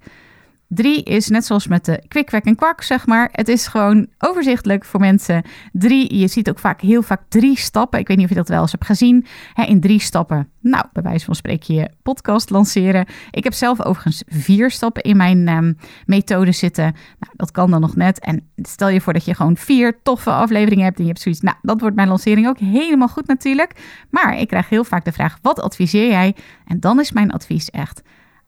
Drie 0.72 1.04
is 1.04 1.28
net 1.28 1.46
zoals 1.46 1.68
met 1.68 1.86
de 1.86 2.04
kwik, 2.08 2.32
en 2.32 2.56
kwak, 2.56 2.82
zeg 2.82 3.06
maar. 3.06 3.30
Het 3.32 3.48
is 3.48 3.68
gewoon 3.68 4.08
overzichtelijk 4.18 4.86
voor 4.86 5.00
mensen. 5.00 5.44
Drie, 5.72 6.18
je 6.18 6.28
ziet 6.28 6.50
ook 6.50 6.60
vaak 6.60 6.82
heel 6.82 7.02
vaak 7.02 7.22
drie 7.28 7.58
stappen. 7.58 8.00
Ik 8.00 8.08
weet 8.08 8.18
niet 8.18 8.26
of 8.26 8.32
je 8.32 8.38
dat 8.38 8.48
wel 8.48 8.62
eens 8.62 8.72
hebt 8.72 8.86
gezien. 8.86 9.26
Hè, 9.54 9.64
in 9.64 9.80
drie 9.80 10.00
stappen, 10.00 10.50
nou, 10.60 10.86
bij 10.94 11.04
wijze 11.04 11.26
van 11.26 11.36
spreken 11.36 11.76
je 11.76 11.90
podcast 12.02 12.50
lanceren. 12.50 13.06
Ik 13.32 13.44
heb 13.44 13.54
zelf 13.54 13.82
overigens 13.82 14.24
vier 14.28 14.72
stappen 14.72 15.04
in 15.04 15.18
mijn 15.18 15.48
um, 15.48 15.78
methode 16.06 16.52
zitten. 16.52 16.84
Nou, 17.20 17.34
dat 17.36 17.52
kan 17.52 17.72
dan 17.72 17.82
nog 17.82 17.96
net. 17.96 18.20
En 18.20 18.50
stel 18.56 18.90
je 18.90 19.02
voor 19.02 19.14
dat 19.14 19.26
je 19.26 19.34
gewoon 19.34 19.58
vier 19.58 20.00
toffe 20.04 20.32
afleveringen 20.32 20.84
hebt 20.84 20.98
en 20.98 21.04
je 21.04 21.10
hebt 21.10 21.22
zoiets. 21.22 21.42
Nou, 21.42 21.58
dat 21.62 21.82
wordt 21.82 21.96
mijn 21.96 22.08
lancering 22.08 22.48
ook 22.48 22.60
helemaal 22.60 23.08
goed 23.08 23.28
natuurlijk. 23.28 24.06
Maar 24.10 24.40
ik 24.40 24.48
krijg 24.48 24.70
heel 24.70 24.84
vaak 24.84 25.06
de 25.06 25.12
vraag, 25.12 25.38
wat 25.42 25.62
adviseer 25.62 26.10
jij? 26.10 26.36
En 26.66 26.80
dan 26.80 27.00
is 27.00 27.12
mijn 27.12 27.32
advies 27.32 27.70
echt, 27.70 28.02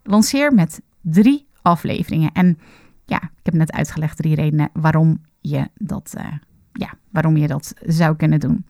lanceer 0.04 0.54
met 0.54 0.82
drie 1.02 1.50
afleveringen. 1.62 2.32
En 2.32 2.58
ja, 3.06 3.22
ik 3.22 3.44
heb 3.44 3.54
net 3.54 3.72
uitgelegd 3.72 4.18
drie 4.18 4.36
redenen 4.36 4.70
waarom 4.74 5.22
je 5.40 5.70
dat, 5.76 6.14
uh, 6.18 6.26
ja, 6.74 6.94
waarom 7.10 7.38
je 7.38 7.48
dat 7.48 7.74
zou 7.86 8.16
kunnen 8.16 8.40
doen. 8.40 8.66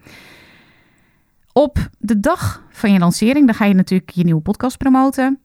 Op 1.53 1.89
de 2.00 2.19
dag 2.19 2.63
van 2.69 2.93
je 2.93 3.00
lancering, 3.00 3.45
dan 3.45 3.55
ga 3.55 3.65
je 3.65 3.74
natuurlijk 3.74 4.10
je 4.10 4.24
nieuwe 4.24 4.41
podcast 4.41 4.77
promoten. 4.77 5.39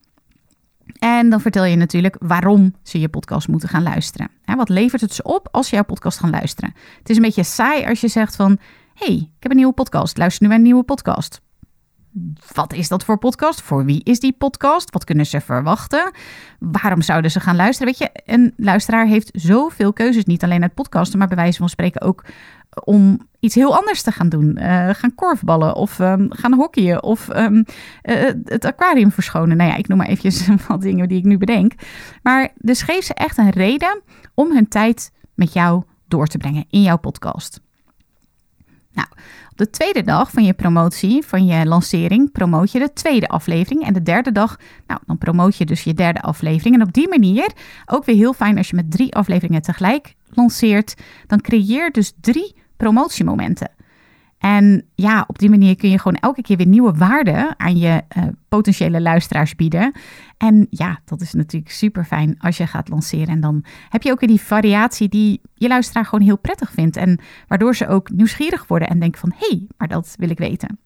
En 0.99 1.29
dan 1.29 1.41
vertel 1.41 1.63
je 1.63 1.75
natuurlijk 1.75 2.15
waarom 2.19 2.75
ze 2.83 2.99
je 2.99 3.09
podcast 3.09 3.47
moeten 3.47 3.69
gaan 3.69 3.83
luisteren. 3.83 4.29
wat 4.45 4.69
levert 4.69 5.01
het 5.01 5.13
ze 5.13 5.23
op 5.23 5.47
als 5.51 5.69
je 5.69 5.75
jouw 5.75 5.85
podcast 5.85 6.19
gaan 6.19 6.29
luisteren? 6.29 6.73
Het 6.99 7.09
is 7.09 7.15
een 7.15 7.21
beetje 7.21 7.43
saai 7.43 7.85
als 7.85 8.01
je 8.01 8.07
zegt 8.07 8.35
van... 8.35 8.57
hey, 8.93 9.15
ik 9.15 9.29
heb 9.39 9.51
een 9.51 9.57
nieuwe 9.57 9.73
podcast, 9.73 10.17
luister 10.17 10.47
nu 10.47 10.53
een 10.53 10.61
nieuwe 10.61 10.83
podcast. 10.83 11.41
Wat 12.53 12.73
is 12.73 12.87
dat 12.87 13.03
voor 13.03 13.17
podcast? 13.17 13.61
Voor 13.61 13.85
wie 13.85 14.03
is 14.03 14.19
die 14.19 14.33
podcast? 14.33 14.91
Wat 14.91 15.03
kunnen 15.03 15.25
ze 15.25 15.41
verwachten? 15.41 16.11
Waarom 16.59 17.01
zouden 17.01 17.31
ze 17.31 17.39
gaan 17.39 17.55
luisteren? 17.55 17.93
Weet 17.93 17.97
je, 17.97 18.31
een 18.33 18.53
luisteraar 18.57 19.05
heeft 19.05 19.29
zoveel 19.33 19.93
keuzes. 19.93 20.25
Niet 20.25 20.43
alleen 20.43 20.61
uit 20.61 20.73
podcasten, 20.73 21.19
maar 21.19 21.27
bij 21.27 21.37
wijze 21.37 21.57
van 21.57 21.69
spreken 21.69 22.01
ook 22.01 22.23
om 22.83 23.27
iets 23.39 23.55
heel 23.55 23.77
anders 23.77 24.01
te 24.01 24.11
gaan 24.11 24.29
doen. 24.29 24.57
Uh, 24.59 24.89
gaan 24.89 25.15
korfballen 25.15 25.75
of 25.75 25.99
um, 25.99 26.27
gaan 26.29 26.53
hockeyen 26.53 27.03
of 27.03 27.29
um, 27.35 27.65
uh, 28.03 28.31
het 28.43 28.65
aquarium 28.65 29.11
verschonen. 29.11 29.57
Nou 29.57 29.69
ja, 29.69 29.75
ik 29.75 29.87
noem 29.87 29.97
maar 29.97 30.07
eventjes 30.07 30.47
wat 30.67 30.81
dingen 30.81 31.07
die 31.07 31.17
ik 31.17 31.23
nu 31.23 31.37
bedenk. 31.37 31.73
Maar 32.21 32.49
dus 32.55 32.81
geef 32.81 33.03
ze 33.03 33.13
echt 33.13 33.37
een 33.37 33.49
reden 33.49 34.01
om 34.33 34.51
hun 34.51 34.67
tijd 34.67 35.11
met 35.33 35.53
jou 35.53 35.83
door 36.07 36.27
te 36.27 36.37
brengen 36.37 36.65
in 36.69 36.81
jouw 36.81 36.97
podcast. 36.97 37.61
Nou, 38.91 39.07
de 39.57 39.69
tweede 39.69 40.03
dag 40.03 40.31
van 40.31 40.43
je 40.43 40.53
promotie, 40.53 41.25
van 41.25 41.45
je 41.45 41.65
lancering, 41.65 42.31
promoot 42.31 42.71
je 42.71 42.79
de 42.79 42.93
tweede 42.93 43.27
aflevering. 43.27 43.83
En 43.83 43.93
de 43.93 44.03
derde 44.03 44.31
dag, 44.31 44.59
nou, 44.87 44.99
dan 45.05 45.17
promoot 45.17 45.55
je 45.55 45.65
dus 45.65 45.83
je 45.83 45.93
derde 45.93 46.21
aflevering. 46.21 46.75
En 46.75 46.81
op 46.81 46.93
die 46.93 47.07
manier, 47.07 47.51
ook 47.85 48.05
weer 48.05 48.15
heel 48.15 48.33
fijn 48.33 48.57
als 48.57 48.69
je 48.69 48.75
met 48.75 48.91
drie 48.91 49.15
afleveringen 49.15 49.61
tegelijk 49.61 50.13
lanceert, 50.29 50.93
dan 51.27 51.41
creëer 51.41 51.91
dus 51.91 52.13
drie 52.21 52.55
promotiemomenten. 52.77 53.71
En 54.37 54.85
ja, 54.95 55.23
op 55.27 55.39
die 55.39 55.49
manier 55.49 55.75
kun 55.75 55.89
je 55.89 55.99
gewoon 55.99 56.17
elke 56.17 56.41
keer 56.41 56.57
weer 56.57 56.67
nieuwe 56.67 56.91
waarden 56.91 57.59
aan 57.59 57.77
je 57.77 58.03
uh, 58.17 58.23
potentiële 58.49 59.01
luisteraars 59.01 59.55
bieden. 59.55 59.91
En 60.37 60.67
ja, 60.69 60.99
dat 61.05 61.21
is 61.21 61.33
natuurlijk 61.33 61.71
super 61.71 62.05
fijn 62.05 62.35
als 62.39 62.57
je 62.57 62.67
gaat 62.67 62.89
lanceren. 62.89 63.27
En 63.27 63.39
dan 63.39 63.65
heb 63.89 64.03
je 64.03 64.11
ook 64.11 64.19
weer 64.19 64.29
die 64.29 64.41
variatie 64.41 65.09
die 65.09 65.41
je 65.53 65.67
luisteraar 65.67 66.05
gewoon 66.05 66.25
heel 66.25 66.37
prettig 66.37 66.71
vindt. 66.71 66.95
En 66.95 67.19
waardoor 67.47 67.75
ze 67.75 67.87
ook 67.87 68.09
nieuwsgierig 68.09 68.67
worden 68.67 68.87
en 68.87 68.99
denken 68.99 69.19
van 69.19 69.33
hé, 69.37 69.47
hey, 69.47 69.67
maar 69.77 69.87
dat 69.87 70.15
wil 70.17 70.29
ik 70.29 70.37
weten. 70.37 70.79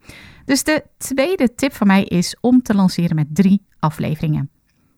Dus 0.45 0.63
de 0.63 0.83
tweede 0.97 1.55
tip 1.55 1.73
van 1.73 1.87
mij 1.87 2.03
is 2.03 2.37
om 2.41 2.61
te 2.61 2.75
lanceren 2.75 3.15
met 3.15 3.27
drie 3.35 3.65
afleveringen. 3.79 4.49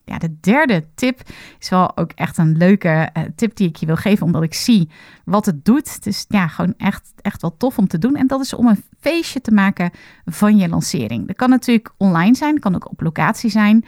Ja, 0.06 0.18
de 0.18 0.40
derde 0.40 0.86
tip 0.96 1.22
is 1.60 1.70
wel 1.70 1.98
ook 1.98 2.12
echt 2.12 2.38
een 2.38 2.58
leuke 2.58 3.10
uh, 3.18 3.24
tip 3.36 3.56
die 3.56 3.68
ik 3.68 3.76
je 3.76 3.86
wil 3.86 3.96
geven, 3.96 4.26
omdat 4.26 4.44
ik 4.44 4.54
zie 4.54 4.90
wat 5.26 5.46
het 5.46 5.66
doet. 5.66 6.00
Is 6.04 6.26
ja, 6.28 6.48
gewoon 6.48 6.74
echt, 6.78 7.14
echt 7.22 7.42
wel 7.42 7.58
tof 7.58 7.78
om 7.78 7.88
te 7.88 7.98
doen. 7.98 8.16
En 8.16 8.28
dat 8.28 8.42
is 8.42 8.54
om 8.54 8.68
een 8.68 8.84
feestje 9.00 9.42
te 9.42 9.52
maken 9.52 9.92
van 10.26 10.58
je 10.58 10.70
lancering. 10.70 11.28
Dat 11.28 11.36
kan 11.36 11.50
natuurlijk 11.50 11.94
online 11.98 12.36
zijn, 12.36 12.60
kan 12.60 12.76
ook 12.76 12.90
op 12.90 13.02
locatie 13.02 13.50
zijn. 13.50 13.86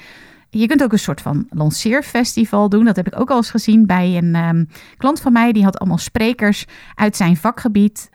Je 0.50 0.68
kunt 0.68 0.84
ook 0.84 0.92
een 0.92 1.00
soort 1.00 1.22
van 1.22 1.48
lanceerfestival 1.50 2.70
doen. 2.70 2.86
Dat 2.86 2.96
heb 2.96 3.08
ik 3.08 3.20
ook 3.20 3.30
al 3.30 3.38
eens 3.38 3.50
gezien 3.50 3.86
bij 3.86 4.18
een 4.18 4.36
um, 4.36 4.68
klant 4.98 5.22
van 5.22 5.34
mij. 5.34 5.52
Die 5.52 5.64
had 5.64 5.80
allemaal 5.80 5.98
sprekers 5.98 6.66
uit 6.94 7.16
zijn 7.16 7.38
vakgebied 7.38 8.10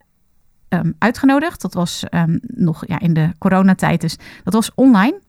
um, 0.69 0.95
uitgenodigd. 0.99 1.61
Dat 1.61 1.75
was 1.75 2.05
um, 2.11 2.41
nog 2.43 2.87
ja, 2.87 2.99
in 2.99 3.15
de 3.15 3.31
coronatijd, 3.39 4.01
dus 4.01 4.17
dat 4.45 4.53
was 4.53 4.75
online. 4.75 5.21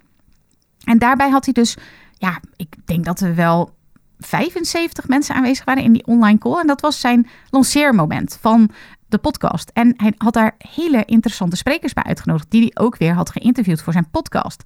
En 0.83 0.99
daarbij 0.99 1.29
had 1.29 1.45
hij 1.45 1.53
dus 1.53 1.77
ja, 2.21 2.39
ik 2.55 2.75
denk 2.85 3.05
dat 3.05 3.19
er 3.19 3.35
wel 3.35 3.73
75 4.17 5.07
mensen 5.07 5.35
aanwezig 5.35 5.65
waren 5.65 5.83
in 5.83 5.93
die 5.93 6.05
online 6.05 6.37
call. 6.37 6.59
En 6.59 6.67
dat 6.67 6.81
was 6.81 6.99
zijn 6.99 7.27
lanceermoment 7.49 8.37
van 8.41 8.69
de 9.07 9.17
podcast. 9.17 9.69
En 9.73 9.93
hij 9.97 10.13
had 10.17 10.33
daar 10.33 10.55
hele 10.57 11.05
interessante 11.05 11.55
sprekers 11.55 11.93
bij 11.93 12.03
uitgenodigd, 12.03 12.51
die 12.51 12.61
hij 12.61 12.83
ook 12.83 12.97
weer 12.97 13.13
had 13.13 13.29
geïnterviewd 13.29 13.81
voor 13.81 13.93
zijn 13.93 14.09
podcast. 14.11 14.63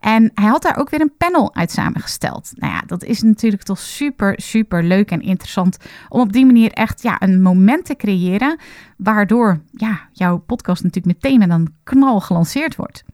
En 0.00 0.30
hij 0.34 0.48
had 0.48 0.62
daar 0.62 0.76
ook 0.76 0.90
weer 0.90 1.00
een 1.00 1.16
panel 1.18 1.54
uit 1.54 1.70
samengesteld. 1.70 2.50
Nou 2.54 2.72
ja, 2.72 2.80
dat 2.86 3.04
is 3.04 3.22
natuurlijk 3.22 3.62
toch 3.62 3.78
super, 3.78 4.40
super 4.40 4.84
leuk 4.84 5.10
en 5.10 5.20
interessant 5.20 5.76
om 6.08 6.20
op 6.20 6.32
die 6.32 6.46
manier 6.46 6.72
echt 6.72 7.02
ja, 7.02 7.22
een 7.22 7.42
moment 7.42 7.84
te 7.84 7.96
creëren, 7.96 8.58
waardoor 8.96 9.60
ja, 9.72 10.08
jouw 10.12 10.38
podcast 10.38 10.82
natuurlijk 10.82 11.22
meteen 11.22 11.38
met 11.38 11.50
een 11.50 11.74
knal 11.84 12.20
gelanceerd 12.20 12.76
wordt. 12.76 13.04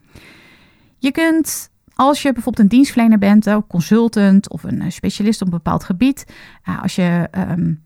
Je 0.99 1.11
kunt 1.11 1.71
als 1.99 2.23
je 2.23 2.33
bijvoorbeeld 2.33 2.65
een 2.65 2.77
dienstverlener 2.77 3.19
bent, 3.19 3.47
een 3.47 3.67
consultant 3.67 4.51
of 4.51 4.63
een 4.63 4.81
eh, 4.81 4.91
specialist 4.91 5.41
op 5.41 5.47
een 5.47 5.53
bepaald 5.53 5.85
gebied, 5.85 6.25
eh, 6.63 6.83
als 6.83 6.95
je 6.95 7.29
um, 7.51 7.83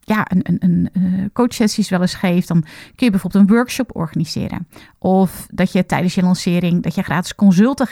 ja, 0.00 0.26
een, 0.30 0.40
een, 0.42 0.56
een 0.58 0.90
eh, 0.92 1.24
coachsessies 1.32 1.88
wel 1.88 2.00
eens 2.00 2.14
geeft, 2.14 2.48
dan 2.48 2.60
kun 2.94 3.06
je 3.06 3.10
bijvoorbeeld 3.10 3.48
een 3.48 3.56
workshop 3.56 3.96
organiseren. 3.96 4.68
Of 4.98 5.46
dat 5.50 5.72
je 5.72 5.86
tijdens 5.86 6.14
je 6.14 6.22
lancering 6.22 6.82
dat 6.82 6.94
je 6.94 7.02
gratis 7.02 7.34
consulten 7.34 7.86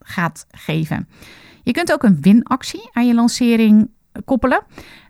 gaat 0.00 0.46
geven. 0.50 1.08
Je 1.62 1.72
kunt 1.72 1.92
ook 1.92 2.02
een 2.02 2.20
winactie 2.20 2.90
aan 2.92 3.06
je 3.06 3.14
lancering 3.14 3.90
koppelen. 4.24 4.62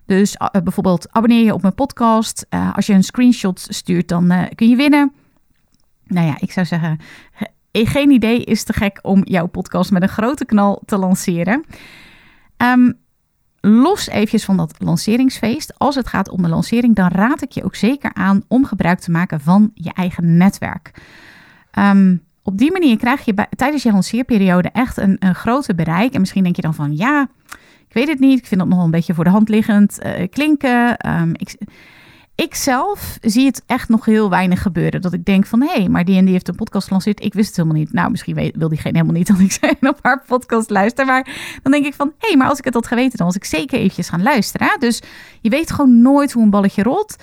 Dus 0.05 0.37
bijvoorbeeld 0.63 1.11
abonneer 1.11 1.43
je 1.43 1.53
op 1.53 1.61
mijn 1.61 1.75
podcast. 1.75 2.45
als 2.73 2.85
je 2.85 2.93
een 2.93 3.03
screenshot 3.03 3.65
stuurt, 3.69 4.07
dan 4.07 4.49
kun 4.55 4.69
je 4.69 4.75
winnen. 4.75 5.13
Nou 6.05 6.27
ja, 6.27 6.35
ik 6.39 6.51
zou 6.51 6.65
zeggen, 6.65 6.99
geen 7.71 8.11
idee 8.11 8.43
is 8.43 8.63
te 8.63 8.73
gek 8.73 8.99
om 9.01 9.21
jouw 9.23 9.47
podcast 9.47 9.91
met 9.91 10.01
een 10.01 10.09
grote 10.09 10.45
knal 10.45 10.81
te 10.85 10.97
lanceren. 10.97 11.65
Um, 12.57 12.99
los 13.59 14.09
eventjes 14.09 14.45
van 14.45 14.57
dat 14.57 14.75
lanceringsfeest. 14.77 15.79
Als 15.79 15.95
het 15.95 16.07
gaat 16.07 16.29
om 16.29 16.41
de 16.41 16.49
lancering, 16.49 16.95
dan 16.95 17.07
raad 17.07 17.41
ik 17.41 17.51
je 17.51 17.63
ook 17.63 17.75
zeker 17.75 18.13
aan 18.13 18.43
om 18.47 18.65
gebruik 18.65 18.99
te 18.99 19.11
maken 19.11 19.41
van 19.41 19.71
je 19.73 19.93
eigen 19.93 20.37
netwerk. 20.37 20.91
Um, 21.79 22.23
op 22.43 22.57
die 22.57 22.71
manier 22.71 22.97
krijg 22.97 23.25
je 23.25 23.47
tijdens 23.55 23.83
je 23.83 23.91
lanceerperiode 23.91 24.69
echt 24.69 24.97
een, 24.97 25.15
een 25.19 25.35
groter 25.35 25.75
bereik. 25.75 26.13
En 26.13 26.19
misschien 26.19 26.43
denk 26.43 26.55
je 26.55 26.61
dan 26.61 26.73
van 26.73 26.95
ja, 26.95 27.29
ik 27.87 27.93
weet 27.93 28.07
het 28.07 28.19
niet. 28.19 28.39
Ik 28.39 28.45
vind 28.45 28.59
dat 28.59 28.69
nog 28.69 28.77
wel 28.77 28.85
een 28.85 28.91
beetje 28.91 29.13
voor 29.13 29.23
de 29.23 29.29
hand 29.29 29.49
liggend 29.49 29.99
uh, 30.05 30.27
klinken. 30.29 31.09
Um, 31.21 31.31
ik, 31.33 31.57
ik 32.35 32.55
zelf 32.55 33.17
zie 33.21 33.45
het 33.45 33.63
echt 33.65 33.89
nog 33.89 34.05
heel 34.05 34.29
weinig 34.29 34.61
gebeuren. 34.61 35.01
Dat 35.01 35.13
ik 35.13 35.25
denk 35.25 35.45
van, 35.45 35.61
hé, 35.61 35.73
hey, 35.73 35.89
maar 35.89 36.05
die 36.05 36.17
en 36.17 36.23
die 36.23 36.33
heeft 36.33 36.47
een 36.47 36.55
podcast 36.55 36.87
gelanceerd. 36.87 37.23
Ik 37.23 37.33
wist 37.33 37.47
het 37.47 37.55
helemaal 37.55 37.77
niet. 37.77 37.93
Nou, 37.93 38.11
misschien 38.11 38.51
wil 38.55 38.69
diegene 38.69 38.97
helemaal 38.97 39.15
niet 39.15 39.27
dat 39.31 39.39
ik 39.39 39.51
zijn 39.51 39.77
op 39.81 39.99
haar 40.01 40.23
podcast 40.27 40.69
luister. 40.69 41.05
Maar 41.05 41.27
dan 41.63 41.71
denk 41.71 41.85
ik 41.85 41.93
van, 41.93 42.13
hé, 42.17 42.27
hey, 42.27 42.37
maar 42.37 42.49
als 42.49 42.57
ik 42.59 42.65
het 42.65 42.73
had 42.73 42.87
geweten, 42.87 43.17
dan 43.17 43.27
was 43.27 43.35
ik 43.35 43.45
zeker 43.45 43.79
eventjes 43.79 44.09
gaan 44.09 44.23
luisteren. 44.23 44.79
Dus 44.79 45.01
je 45.41 45.49
weet 45.49 45.71
gewoon 45.71 46.01
nooit 46.01 46.31
hoe 46.31 46.43
een 46.43 46.49
balletje 46.49 46.83
rolt. 46.83 47.15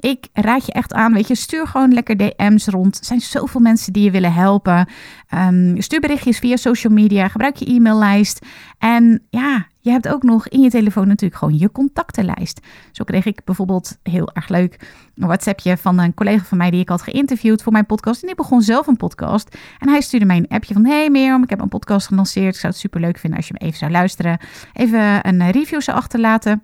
Ik 0.00 0.26
raad 0.32 0.66
je 0.66 0.72
echt 0.72 0.92
aan, 0.92 1.12
weet 1.12 1.28
je, 1.28 1.34
stuur 1.34 1.66
gewoon 1.66 1.92
lekker 1.92 2.16
DM's 2.16 2.66
rond. 2.66 2.98
Er 2.98 3.04
zijn 3.04 3.20
zoveel 3.20 3.60
mensen 3.60 3.92
die 3.92 4.04
je 4.04 4.10
willen 4.10 4.32
helpen. 4.32 4.88
Um, 5.34 5.80
stuur 5.80 6.00
berichtjes 6.00 6.38
via 6.38 6.56
social 6.56 6.92
media, 6.92 7.28
gebruik 7.28 7.56
je 7.56 7.66
e-maillijst. 7.66 8.46
En 8.78 9.22
ja, 9.30 9.66
je 9.80 9.90
hebt 9.90 10.08
ook 10.08 10.22
nog 10.22 10.48
in 10.48 10.60
je 10.60 10.70
telefoon 10.70 11.06
natuurlijk 11.06 11.40
gewoon 11.40 11.58
je 11.58 11.72
contactenlijst. 11.72 12.60
Zo 12.92 13.04
kreeg 13.04 13.24
ik 13.24 13.44
bijvoorbeeld 13.44 13.98
heel 14.02 14.30
erg 14.32 14.48
leuk 14.48 14.80
een 15.14 15.26
WhatsAppje 15.26 15.76
van 15.76 15.98
een 15.98 16.14
collega 16.14 16.44
van 16.44 16.58
mij 16.58 16.70
die 16.70 16.80
ik 16.80 16.88
had 16.88 17.02
geïnterviewd 17.02 17.62
voor 17.62 17.72
mijn 17.72 17.86
podcast. 17.86 18.20
En 18.20 18.26
die 18.26 18.36
begon 18.36 18.62
zelf 18.62 18.86
een 18.86 18.96
podcast. 18.96 19.56
En 19.78 19.88
hij 19.88 20.00
stuurde 20.00 20.26
mij 20.26 20.36
een 20.36 20.48
appje 20.48 20.74
van: 20.74 20.86
Hey 20.86 21.10
Mirjam, 21.10 21.42
ik 21.42 21.50
heb 21.50 21.60
een 21.60 21.68
podcast 21.68 22.06
gelanceerd. 22.06 22.54
Ik 22.54 22.60
zou 22.60 22.72
het 22.72 22.80
super 22.80 23.00
leuk 23.00 23.18
vinden 23.18 23.38
als 23.38 23.48
je 23.48 23.54
me 23.58 23.66
even 23.66 23.78
zou 23.78 23.90
luisteren. 23.90 24.38
Even 24.72 25.28
een 25.28 25.50
review 25.50 25.80
zou 25.80 25.96
achterlaten. 25.96 26.62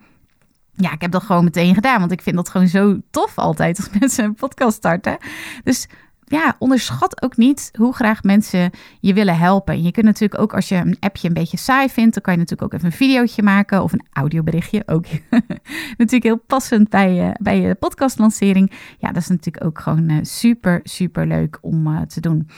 Ja, 0.73 0.93
ik 0.93 1.01
heb 1.01 1.11
dat 1.11 1.23
gewoon 1.23 1.45
meteen 1.45 1.75
gedaan, 1.75 1.99
want 1.99 2.13
ik 2.13 2.23
vind 2.23 2.37
dat 2.37 2.49
gewoon 2.49 2.69
zo 2.69 2.99
tof 3.11 3.39
altijd 3.39 3.77
als 3.77 3.91
mensen 4.01 4.25
een 4.25 4.35
podcast 4.35 4.77
starten. 4.77 5.19
Dus 5.65 5.89
ja, 6.33 6.57
onderschat 6.59 7.23
ook 7.23 7.37
niet 7.37 7.71
hoe 7.79 7.95
graag 7.95 8.23
mensen 8.23 8.71
je 9.01 9.15
willen 9.15 9.39
helpen. 9.39 9.83
Je 9.83 9.91
kunt 9.91 10.07
natuurlijk 10.07 10.41
ook 10.41 10.55
als 10.55 10.69
je 10.69 10.75
een 10.75 10.97
appje 11.01 11.29
een 11.29 11.35
beetje 11.35 11.57
saai 11.57 11.89
vindt, 11.89 12.15
dan 12.15 12.23
kan 12.23 12.33
je 12.33 12.39
natuurlijk 12.39 12.73
ook 12.73 12.79
even 12.79 12.91
een 12.91 12.97
videootje 12.97 13.43
maken 13.43 13.83
of 13.83 13.93
een 13.93 14.07
audioberichtje. 14.13 14.83
Ook 14.87 15.05
natuurlijk 15.97 16.23
heel 16.23 16.43
passend 16.47 16.89
bij, 16.89 17.13
je, 17.13 17.35
bij 17.41 17.61
je 17.61 17.75
podcastlancering. 17.75 18.73
Ja, 18.99 19.13
dat 19.13 19.23
is 19.23 19.29
natuurlijk 19.29 19.65
ook 19.65 19.81
gewoon 19.81 20.11
uh, 20.11 20.19
super, 20.23 20.81
super 20.83 21.27
leuk 21.27 21.59
om 21.61 21.87
uh, 21.87 22.01
te 22.01 22.21
doen. 22.21 22.49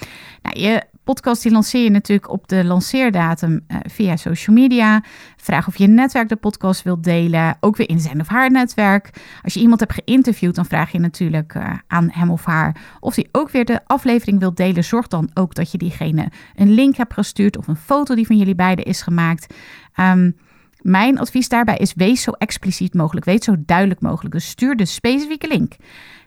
Nou, 0.42 0.60
je 0.60 0.82
podcast 1.04 1.42
die 1.42 1.52
lanceer 1.52 1.82
je 1.82 1.90
natuurlijk 1.90 2.30
op 2.30 2.48
de 2.48 2.64
lanceerdatum 2.64 3.52
uh, 3.68 3.76
via 3.82 4.16
social 4.16 4.56
media. 4.56 5.02
Vraag 5.36 5.66
of 5.66 5.76
je 5.76 5.86
netwerk 5.86 6.28
de 6.28 6.36
podcast 6.36 6.82
wilt 6.82 7.04
delen. 7.04 7.56
Ook 7.60 7.76
weer 7.76 7.88
in 7.88 8.00
zijn 8.00 8.20
of 8.20 8.28
haar 8.28 8.50
netwerk. 8.50 9.10
Als 9.42 9.54
je 9.54 9.60
iemand 9.60 9.80
hebt 9.80 9.92
geïnterviewd, 9.92 10.54
dan 10.54 10.66
vraag 10.66 10.92
je 10.92 10.98
natuurlijk 10.98 11.54
uh, 11.54 11.72
aan 11.86 12.10
hem 12.12 12.30
of 12.30 12.44
haar 12.44 12.76
of 13.00 13.14
hij 13.14 13.28
ook 13.32 13.50
weer 13.50 13.64
de 13.64 13.80
aflevering 13.86 14.38
wilt 14.38 14.56
delen. 14.56 14.84
Zorg 14.84 15.08
dan 15.08 15.30
ook 15.34 15.54
dat 15.54 15.70
je 15.70 15.78
diegene 15.78 16.28
een 16.54 16.70
link 16.70 16.96
hebt 16.96 17.12
gestuurd 17.12 17.56
of 17.56 17.66
een 17.66 17.76
foto 17.76 18.14
die 18.14 18.26
van 18.26 18.36
jullie 18.36 18.54
beiden 18.54 18.84
is 18.84 19.02
gemaakt. 19.02 19.54
Um, 20.00 20.36
mijn 20.84 21.18
advies 21.18 21.48
daarbij 21.48 21.76
is: 21.76 21.94
wees 21.94 22.22
zo 22.22 22.30
expliciet 22.30 22.94
mogelijk, 22.94 23.26
wees 23.26 23.44
zo 23.44 23.54
duidelijk 23.58 24.00
mogelijk. 24.00 24.34
Dus 24.34 24.48
stuur 24.48 24.76
de 24.76 24.84
specifieke 24.84 25.48
link. 25.48 25.76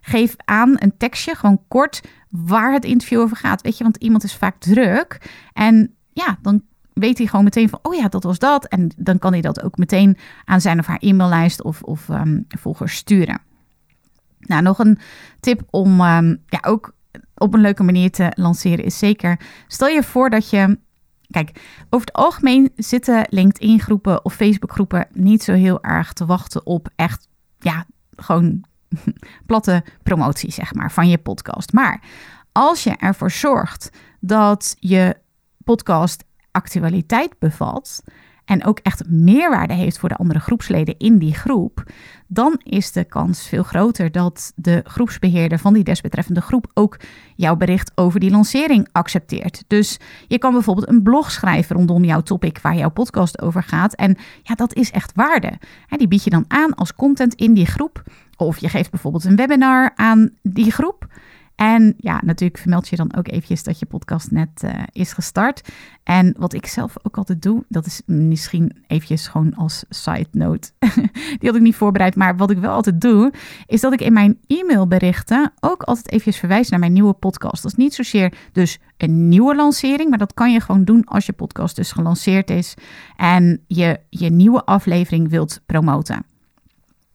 Geef 0.01 0.35
aan 0.45 0.75
een 0.75 0.97
tekstje, 0.97 1.35
gewoon 1.35 1.61
kort, 1.67 2.01
waar 2.29 2.73
het 2.73 2.85
interview 2.85 3.19
over 3.19 3.37
gaat. 3.37 3.61
Weet 3.61 3.77
je, 3.77 3.83
want 3.83 3.97
iemand 3.97 4.23
is 4.23 4.35
vaak 4.35 4.59
druk. 4.59 5.29
En 5.53 5.95
ja, 6.13 6.37
dan 6.41 6.61
weet 6.93 7.17
hij 7.17 7.27
gewoon 7.27 7.43
meteen 7.43 7.69
van, 7.69 7.79
oh 7.81 7.95
ja, 7.95 8.07
dat 8.07 8.23
was 8.23 8.39
dat. 8.39 8.67
En 8.67 8.91
dan 8.97 9.19
kan 9.19 9.31
hij 9.31 9.41
dat 9.41 9.63
ook 9.63 9.77
meteen 9.77 10.17
aan 10.45 10.61
zijn 10.61 10.79
of 10.79 10.85
haar 10.85 11.01
e-maillijst 11.01 11.63
of, 11.63 11.81
of 11.81 12.09
um, 12.09 12.45
volgers 12.47 12.95
sturen. 12.95 13.41
Nou, 14.39 14.61
nog 14.61 14.79
een 14.79 14.99
tip 15.39 15.61
om 15.69 15.99
ehm, 16.01 16.35
ja, 16.45 16.59
ook 16.61 16.95
op 17.35 17.53
een 17.53 17.61
leuke 17.61 17.83
manier 17.83 18.11
te 18.11 18.31
lanceren 18.35 18.85
is 18.85 18.97
zeker, 18.97 19.39
stel 19.67 19.87
je 19.87 20.03
voor 20.03 20.29
dat 20.29 20.49
je 20.49 20.77
Kijk, 21.29 21.61
over 21.89 22.07
het 22.07 22.15
algemeen 22.15 22.71
zitten 22.75 23.27
LinkedIn-groepen 23.29 24.25
of 24.25 24.33
Facebook-groepen 24.33 25.07
niet 25.11 25.43
zo 25.43 25.53
heel 25.53 25.83
erg 25.83 26.13
te 26.13 26.25
wachten 26.25 26.65
op 26.65 26.89
echt, 26.95 27.27
ja, 27.59 27.85
gewoon 28.15 28.63
platte 29.45 29.83
promotie, 30.03 30.51
zeg 30.51 30.73
maar, 30.73 30.91
van 30.91 31.09
je 31.09 31.17
podcast. 31.17 31.73
Maar 31.73 32.03
als 32.51 32.83
je 32.83 32.95
ervoor 32.95 33.31
zorgt 33.31 33.89
dat 34.19 34.75
je 34.79 35.17
podcast 35.63 36.23
actualiteit 36.51 37.39
bevat 37.39 38.03
en 38.47 38.65
ook 38.65 38.79
echt 38.79 39.09
meerwaarde 39.09 39.73
heeft 39.73 39.99
voor 39.99 40.09
de 40.09 40.15
andere 40.15 40.39
groepsleden 40.39 40.95
in 40.97 41.17
die 41.17 41.33
groep, 41.33 41.83
dan 42.27 42.61
is 42.63 42.91
de 42.91 43.03
kans 43.03 43.47
veel 43.47 43.63
groter 43.63 44.11
dat 44.11 44.53
de 44.55 44.81
groepsbeheerder 44.83 45.59
van 45.59 45.73
die 45.73 45.83
desbetreffende 45.83 46.41
groep 46.41 46.71
ook 46.73 46.99
jouw 47.35 47.55
bericht 47.55 47.91
over 47.95 48.19
die 48.19 48.31
lancering 48.31 48.87
accepteert. 48.91 49.63
Dus 49.67 49.99
je 50.27 50.37
kan 50.37 50.53
bijvoorbeeld 50.53 50.87
een 50.87 51.03
blog 51.03 51.31
schrijven 51.31 51.75
rondom 51.75 52.03
jouw 52.03 52.21
topic 52.21 52.59
waar 52.61 52.75
jouw 52.75 52.89
podcast 52.89 53.41
over 53.41 53.63
gaat. 53.63 53.93
En 53.93 54.17
ja, 54.43 54.55
dat 54.55 54.75
is 54.75 54.91
echt 54.91 55.11
waarde. 55.15 55.57
Die 55.89 56.07
bied 56.07 56.23
je 56.23 56.29
dan 56.29 56.45
aan 56.47 56.75
als 56.75 56.95
content 56.95 57.33
in 57.33 57.53
die 57.53 57.65
groep. 57.65 58.03
Of 58.37 58.57
je 58.57 58.69
geeft 58.69 58.91
bijvoorbeeld 58.91 59.23
een 59.23 59.35
webinar 59.35 59.91
aan 59.95 60.29
die 60.41 60.71
groep. 60.71 61.07
En 61.57 61.93
ja, 61.97 62.21
natuurlijk 62.23 62.59
vermeld 62.59 62.87
je 62.87 62.95
dan 62.95 63.15
ook 63.15 63.27
eventjes 63.27 63.63
dat 63.63 63.79
je 63.79 63.85
podcast 63.85 64.31
net 64.31 64.63
uh, 64.65 64.71
is 64.91 65.13
gestart. 65.13 65.69
En 66.03 66.35
wat 66.37 66.53
ik 66.53 66.65
zelf 66.65 66.95
ook 67.03 67.17
altijd 67.17 67.41
doe, 67.41 67.63
dat 67.69 67.85
is 67.85 68.01
misschien 68.05 68.83
eventjes 68.87 69.27
gewoon 69.27 69.55
als 69.55 69.85
side 69.89 70.27
note. 70.31 70.69
Die 71.39 71.49
had 71.49 71.55
ik 71.55 71.61
niet 71.61 71.75
voorbereid, 71.75 72.15
maar 72.15 72.37
wat 72.37 72.51
ik 72.51 72.57
wel 72.57 72.71
altijd 72.71 73.01
doe, 73.01 73.33
is 73.65 73.81
dat 73.81 73.93
ik 73.93 74.01
in 74.01 74.13
mijn 74.13 74.39
e-mailberichten 74.47 75.53
ook 75.59 75.83
altijd 75.83 76.07
eventjes 76.11 76.37
verwijs 76.37 76.69
naar 76.69 76.79
mijn 76.79 76.93
nieuwe 76.93 77.13
podcast. 77.13 77.63
Dat 77.63 77.71
is 77.71 77.77
niet 77.77 77.93
zozeer 77.93 78.33
dus 78.51 78.79
een 78.97 79.29
nieuwe 79.29 79.55
lancering, 79.55 80.09
maar 80.09 80.19
dat 80.19 80.33
kan 80.33 80.51
je 80.51 80.59
gewoon 80.59 80.83
doen 80.83 81.05
als 81.05 81.25
je 81.25 81.33
podcast 81.33 81.75
dus 81.75 81.91
gelanceerd 81.91 82.49
is 82.49 82.73
en 83.15 83.63
je 83.67 83.99
je 84.09 84.29
nieuwe 84.29 84.65
aflevering 84.65 85.29
wilt 85.29 85.61
promoten. 85.65 86.25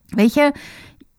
Weet 0.07 0.33
je, 0.33 0.51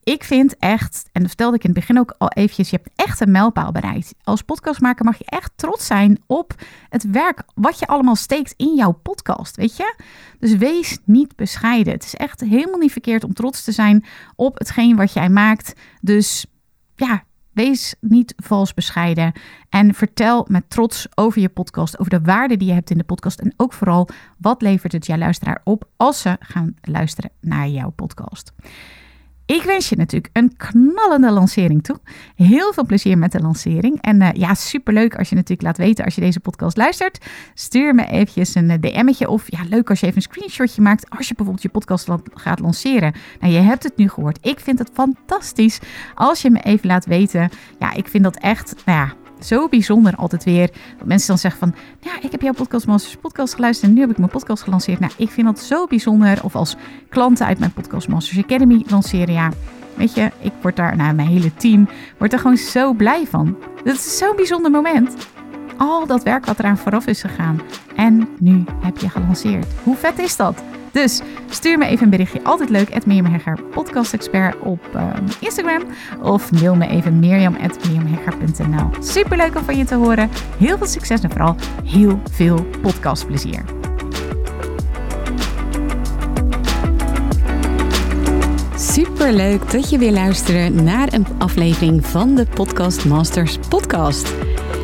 ik 0.04 0.24
vind 0.24 0.56
echt, 0.56 1.08
en 1.12 1.20
dat 1.20 1.28
vertelde 1.28 1.56
ik 1.56 1.64
in 1.64 1.70
het 1.70 1.78
begin 1.78 1.98
ook 1.98 2.14
al 2.18 2.28
eventjes, 2.28 2.70
je 2.70 2.76
hebt 2.82 2.90
echt 2.96 3.20
een 3.20 3.30
mijlpaal 3.30 3.72
bereikt. 3.72 4.14
Als 4.22 4.42
podcastmaker 4.42 5.04
mag 5.04 5.18
je 5.18 5.24
echt 5.24 5.52
trots 5.56 5.86
zijn 5.86 6.22
op 6.26 6.54
het 6.88 7.10
werk 7.10 7.42
wat 7.54 7.78
je 7.78 7.86
allemaal 7.86 8.16
steekt 8.16 8.54
in 8.56 8.74
jouw 8.74 8.92
podcast, 8.92 9.56
weet 9.56 9.76
je? 9.76 9.94
Dus 10.38 10.56
wees 10.56 10.98
niet 11.04 11.36
bescheiden. 11.36 11.92
Het 11.92 12.04
is 12.04 12.14
echt 12.14 12.40
helemaal 12.40 12.78
niet 12.78 12.92
verkeerd 12.92 13.24
om 13.24 13.34
trots 13.34 13.64
te 13.64 13.72
zijn 13.72 14.04
op 14.36 14.58
hetgeen 14.58 14.96
wat 14.96 15.12
jij 15.12 15.28
maakt. 15.28 15.72
Dus 16.00 16.46
ja, 16.96 17.24
wees 17.54 17.94
niet 18.00 18.34
vals 18.36 18.74
bescheiden 18.74 19.32
en 19.68 19.94
vertel 19.94 20.46
met 20.48 20.70
trots 20.70 21.06
over 21.14 21.40
je 21.40 21.48
podcast, 21.48 21.98
over 21.98 22.10
de 22.10 22.20
waarde 22.20 22.56
die 22.56 22.68
je 22.68 22.74
hebt 22.74 22.90
in 22.90 22.98
de 22.98 23.04
podcast 23.04 23.40
en 23.40 23.54
ook 23.56 23.72
vooral 23.72 24.08
wat 24.38 24.62
levert 24.62 24.92
het 24.92 25.06
jouw 25.06 25.18
luisteraar 25.18 25.60
op 25.64 25.88
als 25.96 26.20
ze 26.20 26.36
gaan 26.40 26.74
luisteren 26.80 27.30
naar 27.40 27.68
jouw 27.68 27.90
podcast. 27.90 28.52
Ik 29.46 29.62
wens 29.62 29.88
je 29.88 29.96
natuurlijk 29.96 30.36
een 30.36 30.56
knallende 30.56 31.30
lancering 31.30 31.82
toe. 31.82 31.98
Heel 32.36 32.72
veel 32.72 32.86
plezier 32.86 33.18
met 33.18 33.32
de 33.32 33.40
lancering. 33.40 34.00
En 34.00 34.20
uh, 34.20 34.28
ja, 34.32 34.54
superleuk 34.54 35.16
als 35.16 35.28
je 35.28 35.34
natuurlijk 35.34 35.62
laat 35.62 35.76
weten 35.76 36.04
als 36.04 36.14
je 36.14 36.20
deze 36.20 36.40
podcast 36.40 36.76
luistert. 36.76 37.26
Stuur 37.54 37.94
me 37.94 38.06
eventjes 38.06 38.54
een 38.54 38.70
eh, 38.70 38.78
DM'tje 38.80 39.28
of 39.28 39.50
ja, 39.50 39.58
leuk 39.68 39.90
als 39.90 40.00
je 40.00 40.06
even 40.06 40.18
een 40.18 40.30
screenshotje 40.32 40.82
maakt 40.82 41.10
als 41.10 41.28
je 41.28 41.34
bijvoorbeeld 41.34 41.64
je 41.64 41.70
podcast 41.70 42.08
gaat 42.34 42.60
lanceren. 42.60 43.14
Nou, 43.40 43.52
je 43.52 43.60
hebt 43.60 43.82
het 43.82 43.96
nu 43.96 44.08
gehoord. 44.08 44.38
Ik 44.40 44.60
vind 44.60 44.78
het 44.78 44.90
fantastisch 44.92 45.78
als 46.14 46.42
je 46.42 46.50
me 46.50 46.60
even 46.60 46.86
laat 46.86 47.06
weten. 47.06 47.50
Ja, 47.78 47.92
ik 47.92 48.08
vind 48.08 48.24
dat 48.24 48.36
echt, 48.36 48.74
nou 48.84 48.98
ja, 48.98 49.14
zo 49.44 49.68
bijzonder 49.68 50.14
altijd 50.16 50.44
weer. 50.44 50.70
Dat 50.98 51.06
mensen 51.06 51.28
dan 51.28 51.38
zeggen 51.38 51.60
van, 51.60 51.74
ja, 52.00 52.12
ik 52.20 52.32
heb 52.32 52.42
jouw 52.42 52.52
Podcastmasters 52.52 53.16
podcast 53.16 53.54
geluisterd 53.54 53.88
en 53.90 53.94
nu 53.96 54.00
heb 54.00 54.10
ik 54.10 54.18
mijn 54.18 54.30
podcast 54.30 54.62
gelanceerd. 54.62 55.00
Nou, 55.00 55.12
ik 55.16 55.30
vind 55.30 55.46
dat 55.46 55.60
zo 55.60 55.86
bijzonder. 55.86 56.38
Of 56.42 56.56
als 56.56 56.76
klanten 57.08 57.46
uit 57.46 57.58
mijn 57.58 57.72
Podcastmasters 57.72 58.44
Academy 58.44 58.84
lanceren, 58.86 59.34
ja. 59.34 59.50
Weet 59.94 60.14
je, 60.14 60.30
ik 60.40 60.52
word 60.62 60.76
daar, 60.76 60.96
nou, 60.96 61.14
mijn 61.14 61.28
hele 61.28 61.54
team 61.54 61.88
wordt 62.18 62.32
er 62.32 62.38
gewoon 62.38 62.56
zo 62.56 62.92
blij 62.92 63.26
van. 63.26 63.56
Dat 63.84 63.94
is 63.94 64.18
zo'n 64.18 64.36
bijzonder 64.36 64.70
moment. 64.70 65.16
Al 65.76 66.06
dat 66.06 66.22
werk 66.22 66.46
wat 66.46 66.58
eraan 66.58 66.78
vooraf 66.78 67.06
is 67.06 67.20
gegaan. 67.20 67.60
En 67.96 68.28
nu 68.38 68.64
heb 68.80 68.98
je 68.98 69.08
gelanceerd. 69.08 69.66
Hoe 69.82 69.96
vet 69.96 70.18
is 70.18 70.36
dat? 70.36 70.62
Dus 70.94 71.20
stuur 71.50 71.78
me 71.78 71.86
even 71.86 72.04
een 72.04 72.10
berichtje. 72.10 72.40
Altijd 72.42 72.70
leuk. 72.70 72.94
Het 72.94 73.06
Mirjam 73.06 73.26
Hegger, 73.26 73.58
podcastexpert 73.62 74.58
op 74.60 74.80
uh, 74.94 75.10
Instagram. 75.40 75.82
Of 76.22 76.52
mail 76.52 76.76
me 76.76 76.86
even 76.86 77.18
mirjam.mirjamhegger.nl 77.18 78.90
Superleuk 79.00 79.56
om 79.56 79.64
van 79.64 79.76
je 79.76 79.84
te 79.84 79.94
horen. 79.94 80.30
Heel 80.58 80.78
veel 80.78 80.86
succes 80.86 81.20
en 81.20 81.30
vooral 81.30 81.56
heel 81.84 82.20
veel 82.30 82.66
podcastplezier. 82.82 83.64
Superleuk 88.76 89.70
dat 89.70 89.90
je 89.90 89.98
weer 89.98 90.12
luistert 90.12 90.74
naar 90.82 91.12
een 91.12 91.26
aflevering 91.38 92.06
van 92.06 92.34
de 92.34 92.46
Podcast 92.46 93.04
Masters 93.04 93.58
podcast. 93.68 94.34